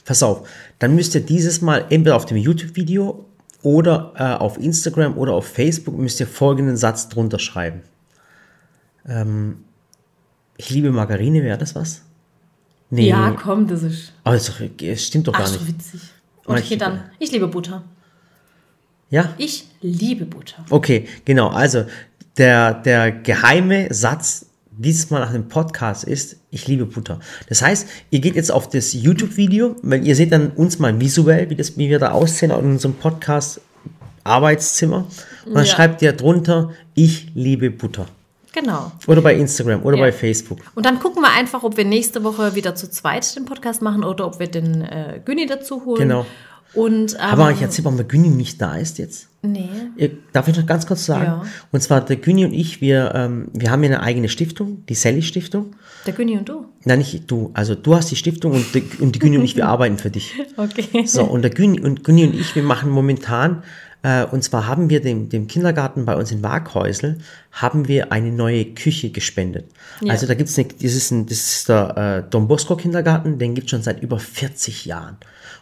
[0.06, 3.26] Pass auf, dann müsst ihr dieses Mal entweder auf dem YouTube-Video
[3.64, 7.82] oder äh, auf Instagram oder auf Facebook müsst ihr folgenden Satz drunter schreiben.
[9.06, 9.64] Ähm,
[10.58, 12.02] ich liebe Margarine, wäre das was?
[12.90, 13.10] Nee.
[13.10, 14.14] Ja, komm, das ist.
[14.24, 14.52] Aber es
[15.06, 15.68] stimmt doch Ach, gar so nicht.
[15.68, 16.02] witzig.
[16.46, 17.04] Aber Okay, ich- dann.
[17.20, 17.84] Ich liebe Butter.
[19.10, 19.34] Ja?
[19.38, 20.66] Ich liebe Butter.
[20.70, 21.50] Okay, genau.
[21.50, 21.86] Also
[22.38, 24.46] der, der geheime Satz
[24.82, 27.20] dieses Mal nach dem Podcast ist, ich liebe Butter.
[27.50, 31.50] Das heißt, ihr geht jetzt auf das YouTube-Video, weil ihr seht dann uns mal visuell,
[31.50, 33.62] wie, das, wie wir da aussehen in unserem Podcast
[34.24, 35.06] Arbeitszimmer.
[35.46, 35.72] Und dann Ja.
[35.72, 38.06] schreibt ihr drunter, ich liebe Butter.
[38.54, 38.92] Genau.
[39.08, 40.04] Oder bei Instagram oder Ja.
[40.04, 40.60] bei Facebook.
[40.76, 44.04] Und dann gucken wir einfach, ob wir nächste Woche wieder zu zweit den Podcast machen
[44.04, 46.02] oder ob wir den äh, Günni dazu holen.
[46.02, 46.26] Genau.
[46.74, 49.28] Und, ähm, Aber ich erzähle, warum der Günni nicht da ist jetzt.
[49.44, 49.70] Nee.
[50.34, 51.26] Darf ich noch ganz kurz sagen?
[51.26, 51.46] Ja.
[51.72, 54.94] Und zwar der Günni und ich, wir, ähm, wir haben ja eine eigene Stiftung, die
[54.94, 55.76] Sally Stiftung.
[56.06, 56.66] Der Günni und du.
[56.86, 57.50] Nein, nicht du.
[57.54, 60.12] Also du hast die Stiftung und die, und die Günni und ich, wir arbeiten für
[60.12, 60.34] dich.
[60.58, 61.06] Okay.
[61.06, 63.64] So, und der Günni und, Günni und ich, wir machen momentan,
[64.04, 67.18] äh, und zwar haben wir dem, dem Kindergarten bei uns in Waghäusel,
[67.52, 69.66] haben wir eine neue Küche gespendet.
[70.02, 70.14] Ja.
[70.14, 73.56] Also da gibt's eine, das ist, ein, das ist der äh, Don Bosco Kindergarten, den
[73.56, 75.18] gibt's schon seit über 40 Jahren.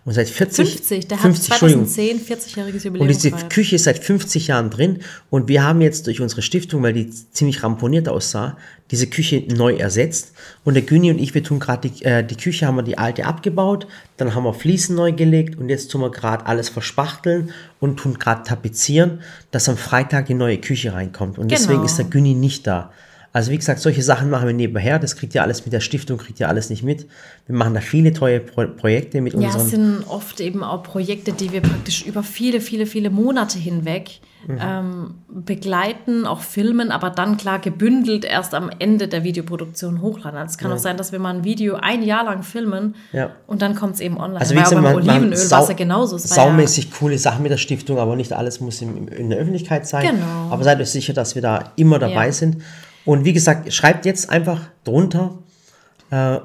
[0.06, 1.08] Und seit 40, 50.
[1.08, 1.88] Der 50, hat Entschuldigung.
[1.88, 3.52] 2010 40-jähriges Jubiläum Und diese gefeiert.
[3.70, 5.00] Küche ist seit 50 Jahren drin
[5.30, 8.58] und wir haben jetzt durch unsere Stiftung, weil die ziemlich ramponiert aussah,
[8.90, 10.34] diese Küche neu ersetzt.
[10.64, 12.98] Und der Güni und ich, wir tun gerade die, äh, die Küche, haben wir die
[12.98, 13.86] alte abgebaut,
[14.18, 18.18] dann haben wir Fliesen neu gelegt und jetzt tun wir gerade alles verspachteln und tun
[18.18, 19.20] gerade tapezieren,
[19.52, 21.38] dass am Freitag die neue Küche reinkommt.
[21.38, 21.86] Und deswegen Genau.
[21.86, 22.92] ist der Güni nicht da.
[23.32, 24.98] Also wie gesagt, solche Sachen machen wir nebenher.
[24.98, 27.06] Das kriegt ihr alles mit der Stiftung, kriegt ihr alles nicht mit.
[27.46, 29.62] Wir machen da viele tolle Pro Projekte mit Ja, unseren.
[29.62, 34.20] es sind oft eben auch Projekte, die wir praktisch über viele, viele, viele Monate hinweg
[34.48, 34.58] Mhm.
[34.62, 40.40] ähm, begleiten, auch filmen, aber dann klar gebündelt erst am Ende der Videoproduktion hochladen.
[40.40, 43.32] Also es kann auch sein, dass wir mal ein Video ein Jahr lang filmen Ja.
[43.48, 44.40] und dann kommt es eben online.
[44.40, 46.16] Also wie gesagt, beim Olivenöl war es ja genauso.
[46.16, 49.40] Es ja- saumäßig coole Sachen mit der Stiftung, aber nicht alles muss im, in der
[49.40, 50.16] Öffentlichkeit sein.
[50.16, 50.52] Genau.
[50.52, 52.32] Aber seid euch sicher, dass wir da immer dabei Ja.
[52.32, 52.58] sind.
[53.10, 55.40] Und wie gesagt, schreibt jetzt einfach drunter,
[56.12, 56.38] äh,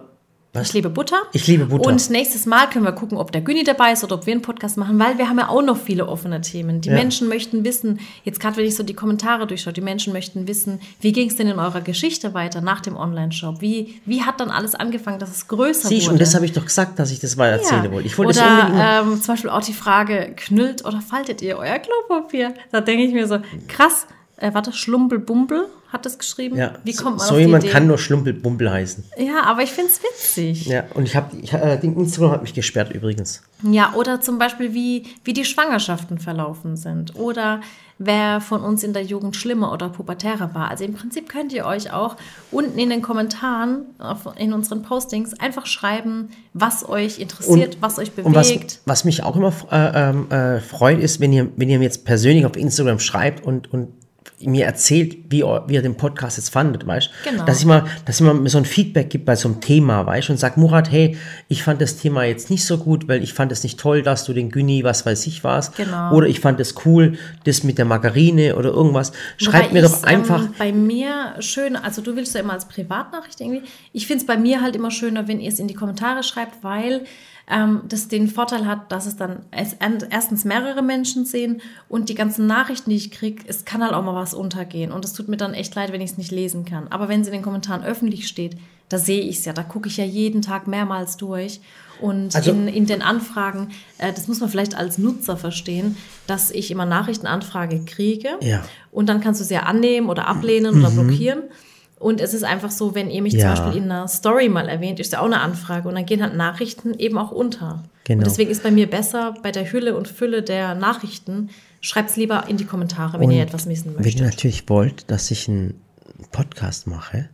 [0.63, 1.21] Ich liebe Butter.
[1.35, 1.91] Ich liebe Butter.
[1.91, 4.41] Und nächstes Mal können wir gucken, ob der Günni dabei ist oder ob wir einen
[4.41, 6.81] Podcast machen, weil wir haben ja auch noch viele offene Themen.
[6.81, 6.95] Die Ja.
[6.95, 10.81] Menschen möchten wissen, jetzt gerade wenn ich so die Kommentare durchschaue, die Menschen möchten wissen,
[11.03, 13.61] wie ging es denn in eurer Geschichte weiter nach dem Online-Shop?
[13.61, 16.15] Wie, wie hat dann alles angefangen, dass es größer siehst, wurde?
[16.15, 17.93] und das habe ich doch gesagt, dass ich das mal erzählen ja.
[17.93, 18.07] wollte.
[18.07, 22.55] Ich wollte oder ähm, zum Beispiel auch die Frage, knüllt oder faltet ihr euer Klopapier?
[22.73, 24.07] Da denke ich mir so, krass,
[24.39, 26.57] äh, warte, Schlumpelbumpel hat das geschrieben.
[26.57, 27.73] ja, Wie kommt man so auf jemand Idee?
[27.73, 29.05] kann nur Schlumpelbumpel heißen.
[29.17, 30.67] Ja, aber ich finde es witzig.
[30.67, 33.43] Ja, und ich habe, ich, äh, Instagram hat mich gesperrt übrigens.
[33.63, 37.17] Ja, oder zum Beispiel, wie, wie die Schwangerschaften verlaufen sind.
[37.17, 37.61] Oder
[37.99, 40.69] wer von uns in der Jugend schlimmer oder pubertärer war.
[40.69, 42.17] Also im Prinzip könnt ihr euch auch
[42.51, 48.11] unten in den Kommentaren auf, in unseren Postings einfach schreiben, was euch interessiert, was euch
[48.11, 48.27] bewegt.
[48.27, 51.79] Und was, was mich auch immer äh, ähm, äh, freut, ist, wenn ihr, wenn ihr
[51.79, 53.89] mir jetzt persönlich auf Instagram schreibt und, und
[54.47, 57.45] mir erzählt, wie, ihr- wie ihr den Podcast jetzt fandet, weißt Genau.
[57.45, 60.05] Dass ich mal, dass ich mal mir so ein Feedback gibt bei so einem Thema,
[60.07, 61.17] weißt und sagt, Murat, hey,
[61.49, 64.25] ich fand das Thema jetzt nicht so gut, weil ich fand es nicht toll, dass
[64.25, 65.73] du den Günni, was weiß ich was.
[65.73, 66.13] Genau.
[66.15, 69.11] Oder ich fand es cool, das mit der Margarine oder irgendwas.
[69.11, 70.43] Wobei Schreibt mir doch ich's, einfach.
[70.45, 73.63] Ähm, bei mir schön, also du willst ja immer als Privatnachricht irgendwie.
[73.93, 76.63] Ich finde es bei mir halt immer schöner, wenn ihr es in die Kommentare schreibt,
[76.63, 77.03] weil
[77.51, 82.47] ähm, das den Vorteil hat, dass es dann erstens mehrere Menschen sehen und die ganzen
[82.47, 84.93] Nachrichten, die ich kriege, es kann halt auch mal was untergehen.
[84.93, 86.89] Und es tut mir dann echt leid, wenn ich es nicht lesen kann.
[86.89, 88.57] Aber wenn es in den Kommentaren öffentlich steht,
[88.89, 91.61] da sehe ich es ja, da gucke ich ja jeden Tag mehrmals durch.
[92.01, 93.69] Und Also- in, in den Anfragen,
[93.99, 98.31] äh, das muss man vielleicht als Nutzer verstehen, dass ich immer Nachrichtenanfrage kriege.
[98.41, 98.65] Ja.
[98.91, 101.43] Und dann kannst du sie ja annehmen oder ablehnen oder blockieren.
[101.99, 103.55] Und es ist einfach so, wenn ihr mich Ja.
[103.55, 105.89] zum Beispiel in einer Story mal erwähnt, ist ja auch eine Anfrage.
[105.89, 107.85] Und dann gehen halt Nachrichten eben auch unter.
[108.05, 108.19] Genau.
[108.21, 112.17] Und deswegen ist bei mir besser, bei der Hülle und Fülle der Nachrichten, schreibt es
[112.17, 114.21] lieber in die Kommentare, wenn ihr etwas wissen Wenn möchtet.
[114.21, 115.81] ihr natürlich wollt, dass ich einen
[116.33, 117.29] Podcast mache,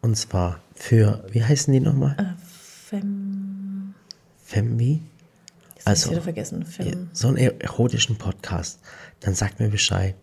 [0.00, 2.34] und zwar für, wie heißen die nochmal?
[2.86, 3.94] Fem,
[4.44, 5.00] Fembi?
[5.84, 6.64] also, Also, wieder vergessen.
[6.64, 8.80] Fem, so einen erotischen Podcast,
[9.20, 10.14] dann sagt mir Bescheid.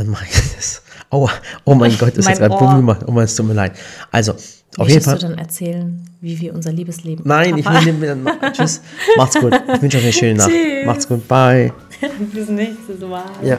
[0.00, 0.80] Dann mache ich das.
[1.10, 1.28] Oh,
[1.64, 2.56] oh mein Gott, das Mein hat gerade.
[2.64, 3.00] Bumm gemacht.
[3.06, 3.72] Oh mein, es tut mir leid.
[4.10, 4.38] Also, auf
[4.78, 5.18] jeden Möchtest Fall.
[5.18, 8.14] du dann erzählen, wie wir unser Liebesleben Nein, ich will den wieder.
[8.16, 8.80] ma- Tschüss.
[9.18, 9.52] Macht's gut.
[9.74, 10.50] Ich wünsche euch eine schöne Nacht.
[10.86, 11.28] Macht's gut.
[11.28, 11.74] Bye.
[12.32, 13.24] Bis nächstes Mal.
[13.44, 13.58] Ja.